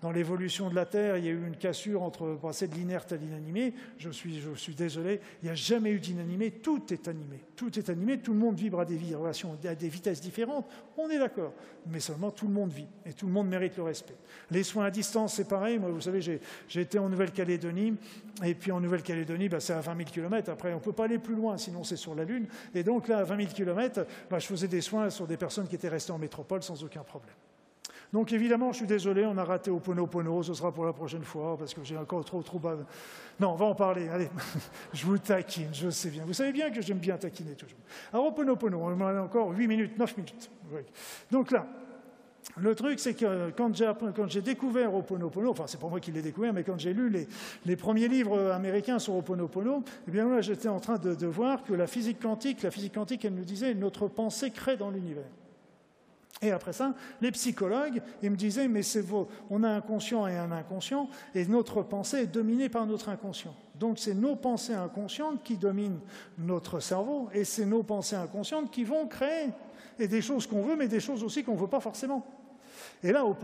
[0.00, 3.12] dans l'évolution de la Terre, il y a eu une cassure entre passer de l'inerte
[3.12, 7.08] à l'inanimé, je suis, je suis désolé, il n'y a jamais eu d'inanimé, tout est
[7.08, 7.40] animé.
[7.62, 8.96] Tout est animé, tout le monde vibre à des
[9.88, 11.52] vitesses différentes, on est d'accord,
[11.86, 14.16] mais seulement tout le monde vit et tout le monde mérite le respect.
[14.50, 17.94] Les soins à distance, c'est pareil, moi vous savez, j'ai été en Nouvelle-Calédonie,
[18.42, 21.04] et puis en Nouvelle-Calédonie, bah, c'est à 20 000 km, après on ne peut pas
[21.04, 24.06] aller plus loin, sinon c'est sur la Lune, et donc là, à 20 000 km,
[24.32, 27.36] je faisais des soins sur des personnes qui étaient restées en métropole sans aucun problème.
[28.12, 31.24] Donc évidemment, je suis désolé, on a raté au Pono, ce sera pour la prochaine
[31.24, 32.60] fois, parce que j'ai encore trop, trop...
[33.40, 34.28] Non, on va en parler, allez,
[34.92, 36.24] je vous taquine, je sais bien.
[36.26, 37.78] Vous savez bien que j'aime bien taquiner toujours.
[38.12, 40.50] Alors au Pono, on a encore 8 minutes, 9 minutes.
[41.30, 41.66] Donc là,
[42.56, 46.52] le truc, c'est que quand j'ai découvert Oponopono, enfin c'est pas moi qui l'ai découvert,
[46.52, 47.10] mais quand j'ai lu
[47.64, 51.62] les, premiers livres américains sur Oponopono, eh bien là j'étais en train de, de, voir
[51.62, 55.24] que la physique quantique, la physique quantique, elle nous disait notre pensée crée dans l'univers.
[56.42, 59.04] Et après ça, les psychologues, ils me disaient, mais c'est
[59.48, 63.54] on a un conscient et un inconscient, et notre pensée est dominée par notre inconscient.
[63.78, 66.00] Donc c'est nos pensées inconscientes qui dominent
[66.38, 69.50] notre cerveau, et c'est nos pensées inconscientes qui vont créer
[69.98, 72.26] des choses qu'on veut, mais des choses aussi qu'on ne veut pas forcément.
[73.04, 73.34] Et là, au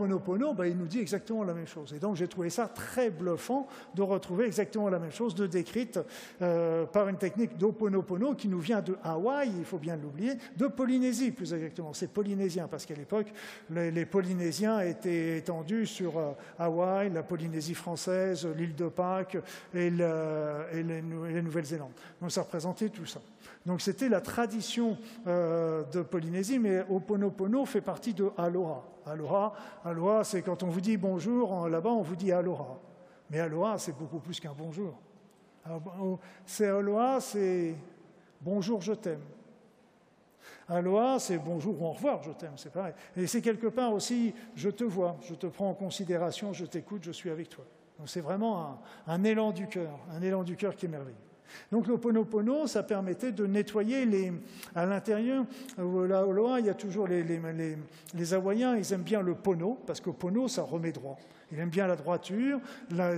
[0.53, 1.93] bah, il nous dit exactement la même chose.
[1.93, 5.99] Et donc, j'ai trouvé ça très bluffant de retrouver exactement la même chose, de décrite
[6.41, 10.67] euh, par une technique d'Oponopono qui nous vient de Hawaï, il faut bien l'oublier, de
[10.67, 11.93] Polynésie plus exactement.
[11.93, 13.27] C'est polynésien, parce qu'à l'époque,
[13.69, 19.37] les, Polynésiens étaient étendus sur euh, Hawaï, la Polynésie française, l'île de Pâques
[19.73, 21.91] et, et les, Nouvelles-Zélandes.
[22.21, 23.19] Donc, ça représentait tout ça.
[23.65, 24.97] Donc c'était la tradition
[25.27, 28.83] euh, de Polynésie, mais Oponopono fait partie de Aloha.
[29.05, 29.53] Aloha,
[29.83, 32.79] aloha c'est quand on vous dit bonjour, là-bas on vous dit aloha.
[33.29, 34.93] Mais aloha, c'est beaucoup plus qu'un bonjour.
[36.45, 37.75] C'est aloha, c'est
[38.41, 39.21] bonjour, je t'aime.
[40.67, 42.93] Aloha, c'est bonjour ou au revoir, je t'aime, c'est pareil.
[43.15, 47.03] Et c'est quelque part aussi, je te vois, je te prends en considération, je t'écoute,
[47.03, 47.65] je suis avec toi.
[47.97, 51.28] Donc c'est vraiment un élan du cœur, un élan du cœur qui est merveilleux.
[51.71, 54.33] Donc l'Oponopono, ça permettait de nettoyer les,
[54.75, 55.45] à l'intérieur.
[55.77, 60.09] Au loin, il y a toujours les, Hawaïens, ils aiment bien le pono, parce que
[60.09, 61.17] pono, ça remet droit.
[61.51, 62.59] Ils aiment bien la droiture,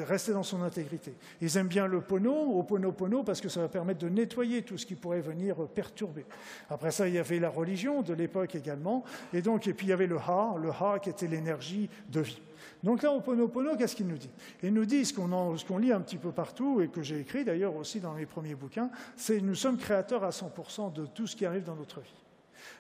[0.08, 1.14] rester dans son intégrité.
[1.42, 4.86] Ils aiment bien le pono, oponopono, parce que ça va permettre de nettoyer tout ce
[4.86, 6.26] qui pourrait venir perturber.
[6.70, 9.04] Après ça, il y avait la religion de l'époque également,
[9.34, 12.22] et donc, et puis il y avait le ha, le ha qui était l'énergie de
[12.22, 12.42] vie.
[12.84, 14.30] Donc là, au Ponopono, qu'est-ce qu'il nous dit?
[14.64, 17.76] Il nous dit ce qu'on lit un petit peu partout et que j'ai écrit d'ailleurs
[17.76, 21.46] aussi dans mes premiers bouquins, c'est nous sommes créateurs à 100% de tout ce qui
[21.46, 22.16] arrive dans notre vie.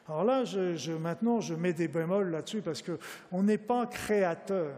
[0.07, 4.73] Alors là, je, maintenant, je mets des bémols là-dessus parce qu'on n'est pas créateur,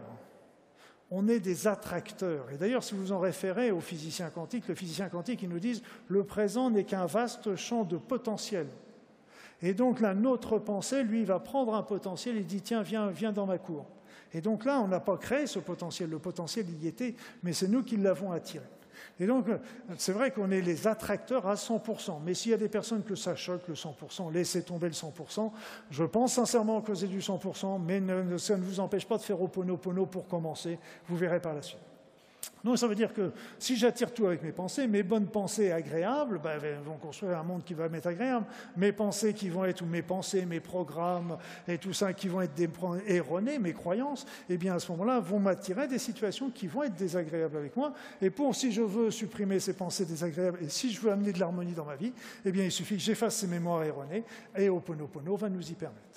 [1.10, 2.50] on est des attracteurs.
[2.50, 5.82] Et d'ailleurs, si vous en référez aux physiciens quantiques, le physicien quantique, ils nous disent
[6.08, 8.66] le présent n'est qu'un vaste champ de potentiel.
[9.62, 13.32] Et donc là, notre pensée, lui, va prendre un potentiel et dit tiens, viens, viens
[13.32, 13.86] dans ma cour.
[14.34, 16.10] Et donc là, on n'a pas créé ce potentiel.
[16.10, 18.66] Le potentiel y était, mais c'est nous qui l'avons attiré.
[19.20, 19.46] Et donc,
[19.96, 22.20] c'est vrai qu'on est les attracteurs à 100%.
[22.24, 25.52] Mais s'il y a des personnes que ça choque, le 100%, laissez tomber le 100%.
[25.90, 28.02] Je pense sincèrement causer du 100%, mais
[28.38, 29.76] ça ne vous empêche pas de faire au pono
[30.06, 30.78] pour commencer.
[31.08, 31.93] Vous verrez par la suite.
[32.64, 36.40] Donc ça veut dire que si j'attire tout avec mes pensées, mes bonnes pensées agréables
[36.42, 38.46] ben, vont construire un monde qui va m'être agréable.
[38.76, 41.36] Mes pensées qui vont être, ou mes pensées, mes programmes
[41.68, 42.58] et tout ça qui vont être
[43.06, 46.96] erronés, mes croyances, eh bien à ce moment-là vont m'attirer des situations qui vont être
[46.96, 47.92] désagréables avec moi.
[48.22, 51.40] Et pour, si je veux supprimer ces pensées désagréables et si je veux amener de
[51.40, 54.24] l'harmonie dans ma vie, eh bien il suffit que j'efface ces mémoires erronées
[54.56, 56.13] et Oponopono va nous y permettre.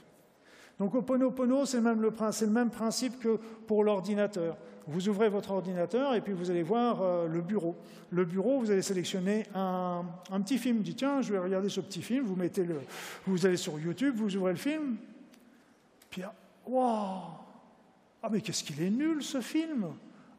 [0.79, 4.57] Donc Oponopono, c'est même le, le même principe que pour l'ordinateur.
[4.87, 7.75] Vous ouvrez votre ordinateur et puis vous allez voir euh, le bureau.
[8.09, 10.05] Le bureau, vous allez sélectionner un,
[10.41, 10.77] petit film.
[10.77, 12.23] Vous dites, tiens, je vais regarder ce petit film.
[12.23, 12.79] Vous, mettez le,
[13.25, 14.95] vous allez sur YouTube, vous ouvrez le film.
[16.09, 16.33] Puis, ah,
[16.65, 17.21] waouh
[18.23, 19.87] Ah, mais qu'est-ce qu'il est nul ce film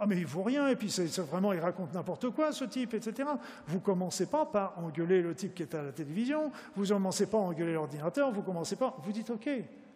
[0.00, 2.94] ah mais il vaut rien, et puis c'est vraiment, il raconte n'importe quoi ce type,
[2.94, 3.28] etc.
[3.66, 7.38] Vous commencez pas par engueuler le type qui est à la télévision, vous commencez pas
[7.38, 9.50] à engueuler l'ordinateur, vous commencez pas, vous dites ok,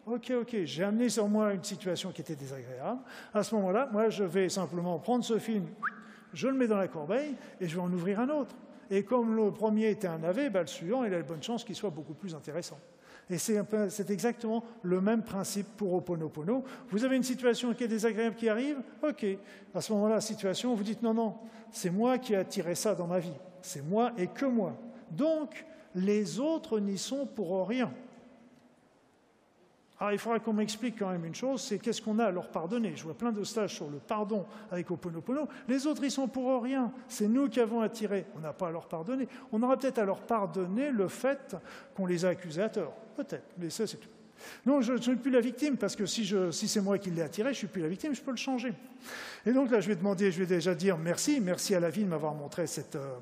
[0.05, 3.01] Ok, ok, j'ai amené sur moi une situation qui était désagréable.
[3.33, 5.67] À ce moment-là, moi, je vais simplement prendre ce film,
[6.33, 8.55] je le mets dans la corbeille et je vais en ouvrir un autre.
[8.91, 11.63] Et comme le premier était un navet, bah, le suivant, il a de bonnes chances
[11.63, 12.79] qu'il soit beaucoup plus intéressant.
[13.31, 16.65] Et c'est exactement le même principe pour Oponopono.
[16.91, 19.25] Vous avez une situation qui est désagréable qui arrive, ok.
[19.73, 21.37] À ce moment-là, situation, vous dites non, non,
[21.71, 23.33] c'est moi qui ai attiré ça dans ma vie.
[23.63, 24.77] C'est moi et que moi.
[25.11, 27.93] Donc, les autres n'y sont pour rien.
[30.03, 32.49] Alors, il faudra qu'on m'explique quand même une chose, c'est qu'est-ce qu'on a à leur
[32.49, 32.93] pardonner.
[32.97, 35.47] Je vois plein de stages sur le pardon avec Oponopono.
[35.69, 36.91] Les autres, ils sont pour rien.
[37.07, 38.25] C'est nous qui avons attiré.
[38.37, 39.29] On n'a pas à leur pardonner.
[39.53, 41.55] On aura peut-être à leur pardonner le fait
[41.95, 42.97] qu'on les a accusés à tort.
[43.15, 44.09] Peut-être, mais ça, c'est tout.
[44.67, 47.23] Non, je ne suis plus la victime, parce que si, si c'est moi qui l'ai
[47.23, 48.75] attiré, je ne suis plus la victime, je peux le changer.
[49.47, 52.03] Et donc là, je vais demander, je vais déjà dire merci, merci à la vie
[52.03, 53.15] de m'avoir montré cette, euh,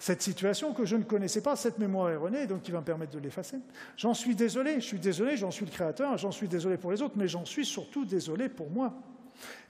[0.00, 3.12] cette situation que je ne connaissais pas, cette mémoire erronée, donc qui va me permettre
[3.12, 3.58] de l'effacer.
[3.98, 7.02] J'en suis désolé, je suis désolé, j'en suis le créateur, j'en suis désolé pour les
[7.02, 8.94] autres, mais j'en suis surtout désolé pour moi.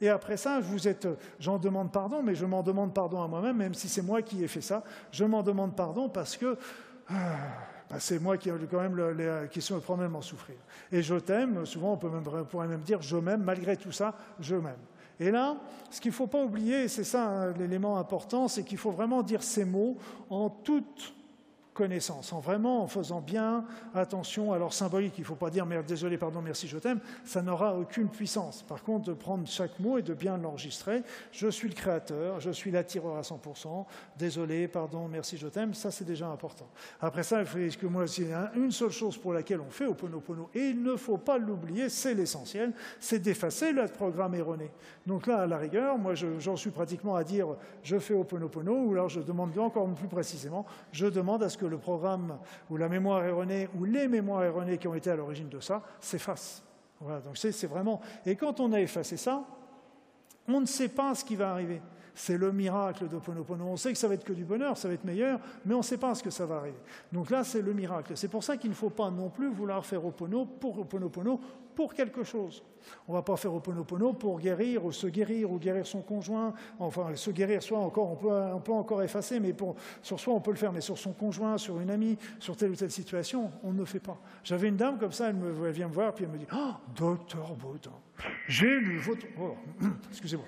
[0.01, 0.61] Et après ça,
[1.41, 4.45] j'en demande pardon, mais je m'en demande pardon à moi-même, même si c'est moi qui
[4.45, 4.85] ai fait ça.
[5.11, 6.57] Je m'en demande pardon parce que
[7.09, 7.37] ah,
[7.91, 10.57] bah, c'est moi qui ai quand même le, qui suis le problème en souffrir.
[10.93, 13.93] Et je t'aime, souvent on, peut même, on pourrait même dire je m'aime, malgré tout
[13.93, 14.79] ça, je m'aime.
[15.21, 15.57] Et là,
[15.91, 19.23] ce qu'il ne faut pas oublier, c'est ça hein, l'élément important, c'est qu'il faut vraiment
[19.23, 19.99] dire ces mots
[20.31, 21.15] en toute
[21.75, 23.65] connaissance, en vraiment en faisant bien
[23.95, 25.15] attention leur symbolique.
[25.19, 28.63] Il ne faut pas dire désolé, pardon, merci, je t'aime, ça n'aura aucune puissance.
[28.63, 31.03] Par contre, de prendre chaque mot et de bien l'enregistrer,
[31.33, 33.87] je suis le créateur, je suis l'attireur à 100%,
[34.19, 36.69] désolé, pardon, merci, je t'aime, ça c'est déjà important.
[37.01, 39.95] Après ça, il faut que moi, c'est une seule chose pour laquelle on fait au
[39.95, 44.71] Ponopono, et il ne faut pas l'oublier, c'est l'essentiel, c'est d'effacer le programme erroné.
[45.07, 47.49] Donc là, à la rigueur, moi j'en suis pratiquement à dire
[47.83, 51.59] je fais au Ponopono, ou alors je demande encore plus précisément, je demande à ce
[51.59, 55.17] que le programme ou la mémoire erronée ou les mémoires erronées qui ont été à
[55.17, 56.63] l'origine de ça s'effacent.
[57.01, 58.01] Voilà, donc c'est vraiment.
[58.27, 59.43] Et quand on a effacé ça,
[60.47, 61.81] on ne sait pas ce qui va arriver.
[62.15, 63.65] C'est le miracle de Ponopono.
[63.67, 65.79] On sait que ça va être que du bonheur, ça va être meilleur, mais on
[65.79, 66.79] ne sait pas ce que ça va arriver.
[67.13, 68.13] Donc là, c'est le miracle.
[68.17, 71.41] C'est pour ça qu'il ne faut pas non plus vouloir faire Opono pour Oponopono
[71.75, 72.63] pour quelque chose.
[73.09, 76.53] On ne va pas faire Oponopono pour guérir ou se guérir ou guérir son conjoint.
[76.79, 80.51] Enfin, se guérir, soit encore, on peut, encore effacer, mais pour, sur soi, on peut
[80.51, 83.73] le faire, mais sur son conjoint, sur une amie, sur telle ou telle situation, on
[83.73, 84.19] ne fait pas.
[84.45, 86.73] J'avais une dame comme ça, elle, me, vient me voir, puis elle me dit oh,
[86.95, 87.91] Docteur Baudin,
[88.51, 89.27] j'ai lu votre.
[89.41, 89.55] Oh,
[90.11, 90.47] excusez-moi.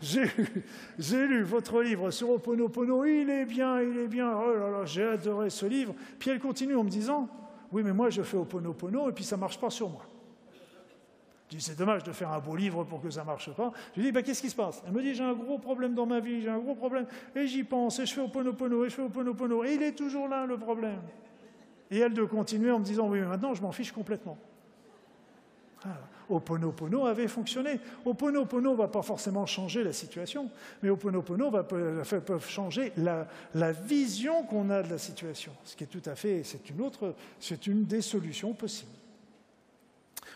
[0.00, 4.32] j'ai lu votre livre sur Oponopono, il est bien, il est bien.
[4.32, 5.96] Oh là là, j'ai adoré ce livre.
[6.20, 7.28] Puis elle continue en me disant
[7.72, 10.06] Oui, mais moi, je fais Oponopono et puis ça ne marche pas sur moi.
[11.50, 13.72] Je dis, c'est dommage de faire un beau livre pour que ça ne marche pas.
[13.94, 14.80] Je lui dis, bah, qu'est-ce qui se passe?
[14.86, 17.06] Elle me dit, j'ai un gros problème dans ma vie, j'ai un gros problème.
[17.34, 19.64] Et j'y pense, et je fais Oponopono, et je fais Oponopono.
[19.64, 21.02] Et il est toujours là, le problème.
[21.90, 24.38] Et elle de continuer en me disant, oui, mais maintenant, je m'en fiche complètement.
[25.84, 25.98] Ah,
[26.28, 27.80] Oponopono avait fonctionné.
[28.04, 30.50] Oponopono ne va pas forcément changer la situation,
[30.82, 35.84] mais Oponopono va peuvent changer la, la vision qu'on a de la situation, ce qui
[35.84, 39.01] est tout à fait, c'est une autre, c'est une des solutions possibles.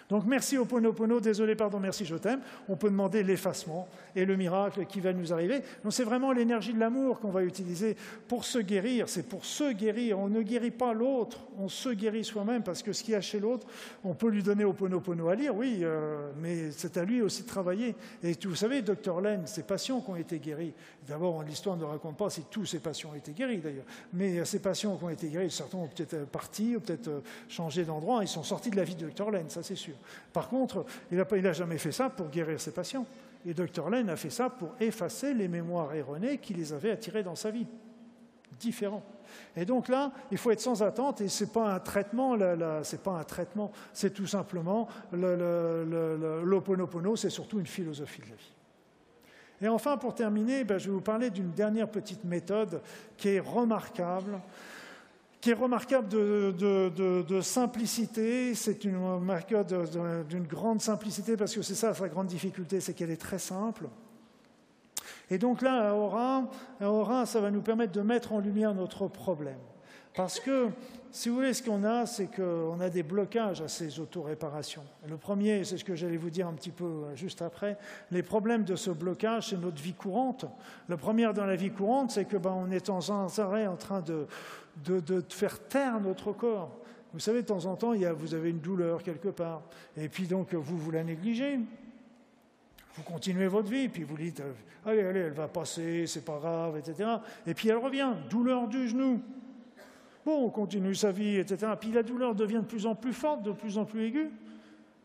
[0.08, 2.40] Donc merci au Ponopono, désolé, pardon, merci, je t'aime.
[2.68, 5.62] On peut demander l'effacement et le miracle qui va nous arriver.
[5.82, 7.96] Donc c'est vraiment l'énergie de l'amour qu'on va utiliser
[8.28, 9.08] pour se guérir.
[9.08, 10.18] C'est pour se guérir.
[10.18, 13.20] On ne guérit pas l'autre, on se guérit soi-même parce que ce qu'il y a
[13.20, 13.66] chez l'autre,
[14.04, 17.42] on peut lui donner au Ponopono à lire, oui, euh, mais c'est à lui aussi
[17.42, 17.96] de travailler.
[18.22, 20.72] Et vous savez, docteur Len, ses patients qui ont été guéris.
[21.08, 24.60] D'abord, l'histoire ne raconte pas si tous ses patients ont été guéris d'ailleurs, mais ces
[24.60, 28.28] patients qui ont été guéris, certains ont peut-être parti, ont peut-être euh, changé d'endroit, ils
[28.28, 29.95] sont sortis de la vie de docteur Len, ça c'est sûr.
[30.32, 33.06] Par contre, il n'a jamais fait ça pour guérir ses patients.
[33.46, 33.90] Et Dr.
[33.90, 37.50] Lane a fait ça pour effacer les mémoires erronées qui les avaient attirés dans sa
[37.50, 37.66] vie.
[38.58, 39.02] Différent.
[39.54, 42.36] Et donc là, il faut être sans attente et ce n'est pas un traitement,
[42.82, 48.52] c'est pas un traitement, c'est tout simplement l'oponopono, c'est surtout une philosophie de la vie.
[49.62, 52.82] Et enfin, pour terminer, ben, je vais vous parler d'une dernière petite méthode
[53.16, 54.38] qui est remarquable,
[55.46, 58.52] qui est remarquable de, simplicité.
[58.56, 63.12] C'est une méthode d'une grande simplicité parce que c'est ça sa grande difficulté, c'est qu'elle
[63.12, 63.86] est très simple.
[65.30, 68.74] Et donc là, à Aura, à Aura, ça va nous permettre de mettre en lumière
[68.74, 69.60] notre problème.
[70.16, 70.66] Parce que,
[71.16, 74.84] si vous voulez, ce qu'on a, c'est qu'on a des blocages à ces autoréparations.
[75.08, 77.78] Le premier, c'est ce que j'allais vous dire un petit peu euh, juste après,
[78.10, 80.44] les problèmes de ce blocage, c'est notre vie courante.
[80.88, 84.02] Le premier dans la vie courante, c'est que ben, on est sans arrêt en train
[84.02, 84.26] de,
[84.84, 86.76] de, faire taire notre corps.
[87.14, 89.62] Vous savez, de temps en temps, il y a, vous avez une douleur quelque part,
[89.96, 91.60] et puis donc vous vous la négligez.
[92.94, 94.52] Vous continuez votre vie, puis vous dites, euh,
[94.84, 97.08] allez, allez, elle va passer, c'est pas grave, etc.
[97.46, 99.22] Et puis elle revient, douleur du genou.
[100.26, 101.72] Bon, on continue sa vie, etc.
[101.78, 104.30] Puis la douleur devient de plus en plus forte, de plus en plus aiguë.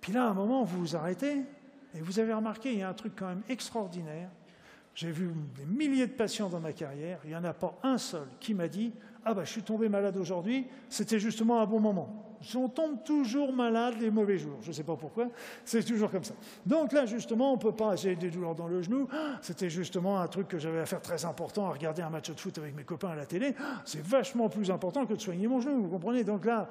[0.02, 1.44] Puis là, à un moment, vous vous arrêtez
[1.94, 4.30] et vous avez remarqué, il y a un truc quand même extraordinaire.
[4.96, 8.00] J'ai vu des milliers de patients dans ma carrière, il n'y en a pas un
[8.00, 8.94] seul qui m'a dit
[9.24, 13.54] Ah ben, je suis tombé malade aujourd'hui, c'était justement un bon moment on tombe toujours
[13.54, 14.58] malade les mauvais jours.
[14.62, 15.28] Je ne sais pas pourquoi,
[15.66, 16.34] c'est toujours comme ça.
[16.66, 19.08] Donc là, justement, on ne peut pas, j'ai des douleurs dans le genou,
[19.42, 22.40] c'était justement un truc que j'avais à faire très important, à regarder un match de
[22.40, 23.54] foot avec mes copains à la télé,
[23.86, 26.24] c'est vachement plus important que de soigner mon genou, vous comprenez?
[26.24, 26.70] Donc là,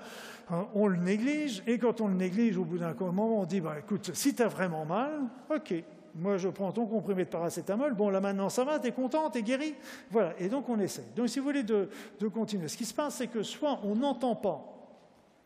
[0.51, 3.61] hein, on le néglige, et quand on le néglige, au bout d'un moment, on dit,
[3.61, 5.11] bah, écoute, si tu as vraiment mal,
[5.55, 5.75] ok,
[6.14, 7.95] moi, je prends ton comprimé de paracétamol.
[7.95, 9.75] Bon, là maintenant, ça va, tu es content, tu es guéri.
[10.11, 11.05] Voilà, et donc on essaie.
[11.14, 11.89] Donc, si vous voulez de
[12.35, 14.80] continuer, ce qui se passe, c'est que soit on n'entend pas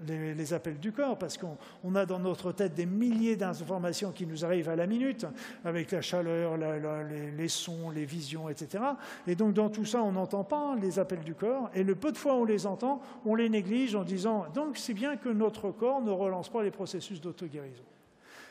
[0.01, 4.45] les, appels du corps, parce qu'on a dans notre tête des milliers d'informations qui nous
[4.45, 5.27] arrivent à la minute,
[5.65, 8.83] avec la chaleur, les, sons, les visions, etc.
[9.27, 12.13] Et donc dans tout ça, on n'entend pas les appels du corps, et le peu
[12.13, 15.29] de fois où on les entend, on les néglige en disant, donc c'est bien que
[15.29, 17.85] notre corps ne relance pas les processus d'auto-guérison.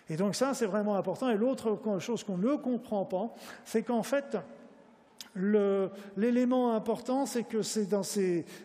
[0.10, 1.30] Et donc ça, c'est vraiment important.
[1.30, 3.34] Et l'autre chose qu'on ne comprend pas,
[3.64, 4.38] c'est qu'en fait,
[5.36, 8.04] L'élément important, c'est que c'est dans,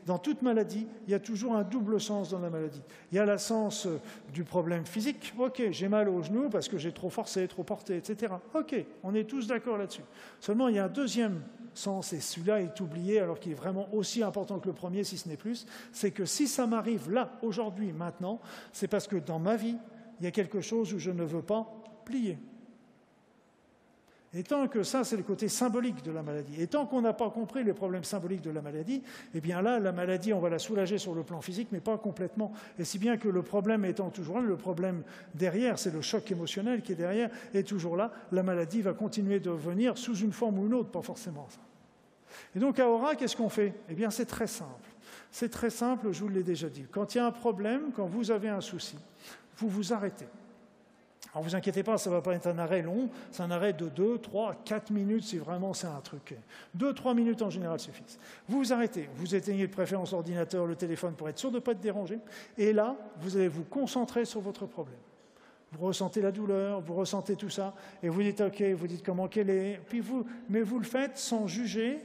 [0.04, 2.82] dans, toute maladie, il y a toujours un double sens dans la maladie.
[3.10, 3.98] Il y a le sens euh,
[4.34, 5.32] du problème physique.
[5.38, 8.34] Ok, j'ai mal au genou parce que j'ai trop forcé, trop porté, etc.
[8.54, 10.02] Ok, on est tous d'accord là-dessus.
[10.40, 11.40] Seulement, il y a un deuxième
[11.72, 15.16] sens, et celui-là est oublié alors qu'il est vraiment aussi important que le premier, si
[15.16, 18.40] ce n'est plus, c'est que si ça m'arrive là, aujourd'hui, maintenant,
[18.72, 19.76] c'est parce que dans ma vie,
[20.20, 21.66] il y a quelque chose où je ne veux pas
[22.04, 22.38] plier.
[24.38, 26.62] Et tant que ça, c'est le côté symbolique de la maladie.
[26.62, 29.02] Et tant qu'on n'a pas compris les problèmes symboliques de la maladie,
[29.34, 31.98] eh bien là, la maladie, on va la soulager sur le plan physique, mais pas
[31.98, 32.52] complètement.
[32.78, 35.02] Et si bien que le problème étant toujours là, le problème
[35.34, 39.40] derrière, c'est le choc émotionnel qui est derrière, est toujours là, la maladie va continuer
[39.40, 41.58] de venir sous une forme ou une autre, pas forcément ça.
[42.54, 43.74] Et donc à Aura, qu'est-ce qu'on fait?
[43.88, 44.88] Eh bien, c'est très simple.
[45.32, 46.84] C'est très simple, je vous l'ai déjà dit.
[46.92, 48.98] Quand il y a un problème, quand vous avez un souci,
[49.56, 50.26] vous vous arrêtez.
[51.38, 53.72] Alors vous inquiétez pas, ça ne va pas être un arrêt long, c'est un arrêt
[53.72, 56.34] de 2, 3, 4 minutes si vraiment c'est un truc.
[56.74, 58.18] 2, 3 minutes en général suffisent.
[58.48, 61.60] Vous vous arrêtez, vous éteignez de préférence l'ordinateur, le téléphone pour être sûr de ne
[61.60, 62.18] pas être dérangé,
[62.56, 64.98] et là, vous allez vous concentrer sur votre problème.
[65.70, 67.72] Vous ressentez la douleur, vous ressentez tout ça,
[68.02, 71.18] et vous dites OK, vous dites comment qu'elle est, puis vous, mais vous le faites
[71.18, 72.00] sans juger,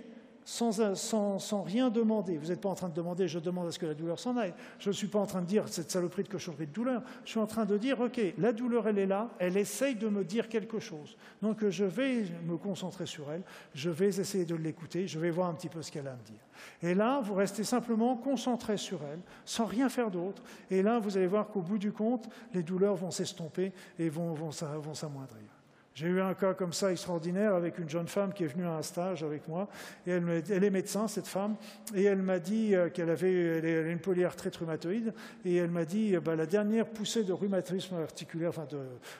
[0.45, 2.37] sans, rien demander.
[2.37, 4.37] Vous n'êtes pas en train de demander je demande à ce que la douleur s'en
[4.37, 4.53] aille.
[4.79, 7.01] Je ne suis pas en train de dire cette saloperie de cochonnerie de douleur.
[7.25, 10.07] Je suis en train de dire ok, la douleur elle est là, elle essaye de
[10.07, 11.17] me dire quelque chose.
[11.41, 15.49] Donc je vais me concentrer sur elle, je vais essayer de l'écouter, je vais voir
[15.49, 16.43] un petit peu ce qu'elle a à me dire.
[16.81, 20.41] Et là, vous restez simplement concentré sur elle, sans rien faire d'autre.
[20.69, 24.33] Et là, vous allez voir qu'au bout du compte, les douleurs vont s'estomper et vont,
[24.33, 25.52] vont s'amoindrir.
[25.95, 28.77] J'ai eu un cas comme ça extraordinaire avec une jeune femme qui est venue à
[28.77, 29.67] un stage avec moi.
[30.07, 31.55] Et elle, est médecin, cette femme,
[31.93, 35.13] et elle m'a dit euh, qu'elle avait une polyarthrite rhumatoïde.
[35.45, 38.51] Et elle m'a dit bah, la dernière poussée de rhumatisme articulaire,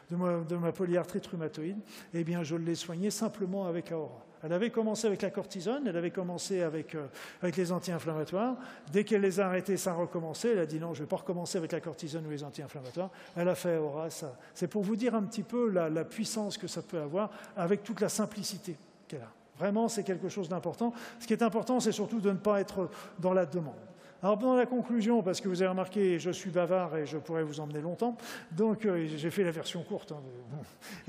[0.10, 1.78] de, ma, de polyarthrite rhumatoïde,
[2.14, 4.26] eh bien, je l'ai soignée simplement avec Aura.
[4.44, 7.06] Elle avait commencé avec la cortisone, elle avait commencé avec, euh,
[7.42, 8.58] avec les anti-inflammatoires.
[8.92, 10.50] Dès qu'elle les a arrêtés, ça a recommencé.
[10.50, 13.10] Elle a dit non, je ne vais pas recommencer avec la cortisone ou les anti-inflammatoires.
[13.38, 14.08] Elle a fait Aura.
[14.54, 17.84] C'est pour vous dire un petit peu la, la puissance que ça peut avoir avec
[17.84, 18.76] toute la simplicité
[19.08, 19.32] qu'elle a.
[19.58, 20.94] Vraiment, c'est quelque chose d'important.
[21.20, 22.90] Ce qui est important, c'est surtout de ne pas être
[23.20, 23.93] dans la demande.
[24.24, 27.44] Alors, dans la conclusion, parce que vous avez remarqué, je suis bavard et je pourrais
[27.44, 28.16] vous emmener longtemps,
[28.54, 30.14] donc euh, j'ai fait la version courte.
[30.14, 30.22] Hein,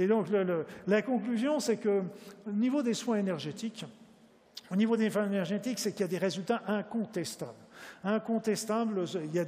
[0.01, 0.27] et donc,
[0.89, 2.03] la conclusion, c'est que
[2.45, 3.85] au niveau des soins énergétiques,
[4.69, 7.53] au niveau des soins énergétiques, c'est qu'il y a des résultats incontestables.
[8.05, 9.47] Incontestable, il y a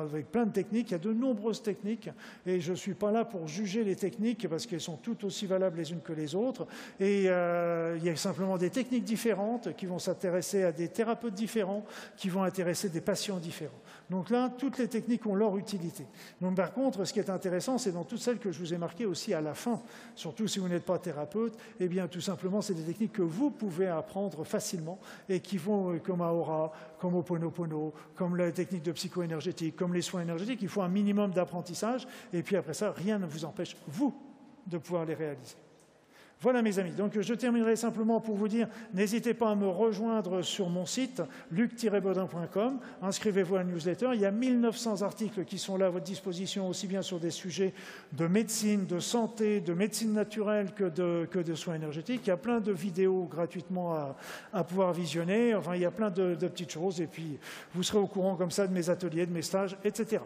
[0.00, 2.08] avec plein de techniques, il y a de nombreuses techniques,
[2.46, 5.46] et je ne suis pas là pour juger les techniques parce qu'elles sont toutes aussi
[5.46, 6.66] valables les unes que les autres.
[7.00, 11.34] Et euh, il y a simplement des techniques différentes qui vont s'intéresser à des thérapeutes
[11.34, 11.84] différents,
[12.16, 13.81] qui vont intéresser des patients différents.
[14.12, 16.04] Donc là, toutes les techniques ont leur utilité.
[16.42, 18.76] Donc par contre, ce qui est intéressant, c'est dans toutes celles que je vous ai
[18.76, 19.80] marquées aussi à la fin,
[20.14, 23.50] surtout si vous n'êtes pas thérapeute, eh bien tout simplement, c'est des techniques que vous
[23.50, 24.98] pouvez apprendre facilement
[25.30, 30.02] et qui vont, euh, comme Aura, comme Oponopono, comme la technique de psycho-énergétique, comme les
[30.02, 33.78] soins énergétiques, il faut un minimum d'apprentissage et puis après ça, rien ne vous empêche,
[33.88, 34.14] vous,
[34.66, 35.56] de pouvoir les réaliser.
[36.42, 40.42] Voilà mes amis, donc je terminerai simplement pour vous dire, n'hésitez pas à me rejoindre
[40.42, 41.22] sur mon site,
[41.52, 46.04] luc-bodin.com, inscrivez-vous à la newsletter, il y a 1900 articles qui sont là à votre
[46.04, 47.72] disposition, aussi bien sur des sujets
[48.10, 52.58] de médecine, de santé, de médecine naturelle que de, soins énergétiques, il y a plein
[52.58, 54.16] de vidéos gratuitement
[54.52, 57.38] à, pouvoir visionner, enfin il y a plein de petites choses, et puis
[57.72, 60.20] vous serez au courant comme ça de mes ateliers, de mes stages, etc.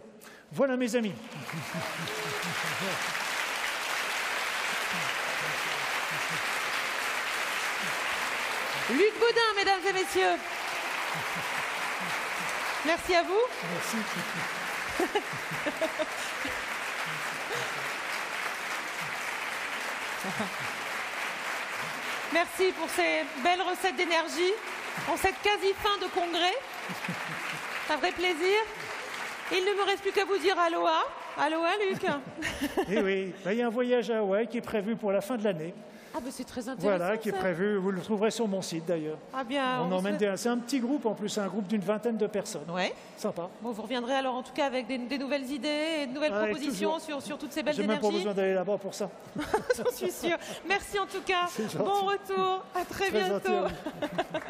[0.50, 1.12] Voilà mes amis.
[8.90, 10.36] Luc Baudin, mesdames et messieurs.
[12.84, 13.40] Merci à vous.
[13.72, 13.96] Merci.
[22.32, 24.52] Merci pour ces belles recettes d'énergie
[25.08, 26.54] en cette quasi fin de congrès.
[27.90, 28.58] Un vrai plaisir.
[29.50, 31.04] Il ne me reste plus qu'à vous dire aloha.
[31.38, 32.02] Aloha, Luc.
[32.88, 35.20] Eh oui, ben, il y a un voyage à Hawaï qui est prévu pour la
[35.20, 35.74] fin de l'année.
[36.16, 36.96] Ah ben c'est très intéressant.
[36.96, 37.76] Voilà, qui est prévu.
[37.76, 39.18] Vous le trouverez sur mon site d'ailleurs.
[39.34, 39.82] Ah bien.
[39.82, 42.70] On, emmène C'est un petit groupe en plus, c'est un groupe d'une vingtaine de personnes.
[42.70, 42.94] Ouais.
[43.18, 43.50] Sympa.
[43.60, 46.98] Bon, vous reviendrez alors en tout cas avec des, nouvelles idées et de nouvelles propositions
[46.98, 48.00] sur, sur, toutes ces belles énergies.
[48.00, 49.10] J'ai même pas besoin d'aller là-bas pour ça.
[49.76, 50.38] J'en suis sûre.
[50.66, 51.48] Merci en tout cas.
[51.76, 52.64] Bon retour.
[52.74, 53.50] À très, très bientôt.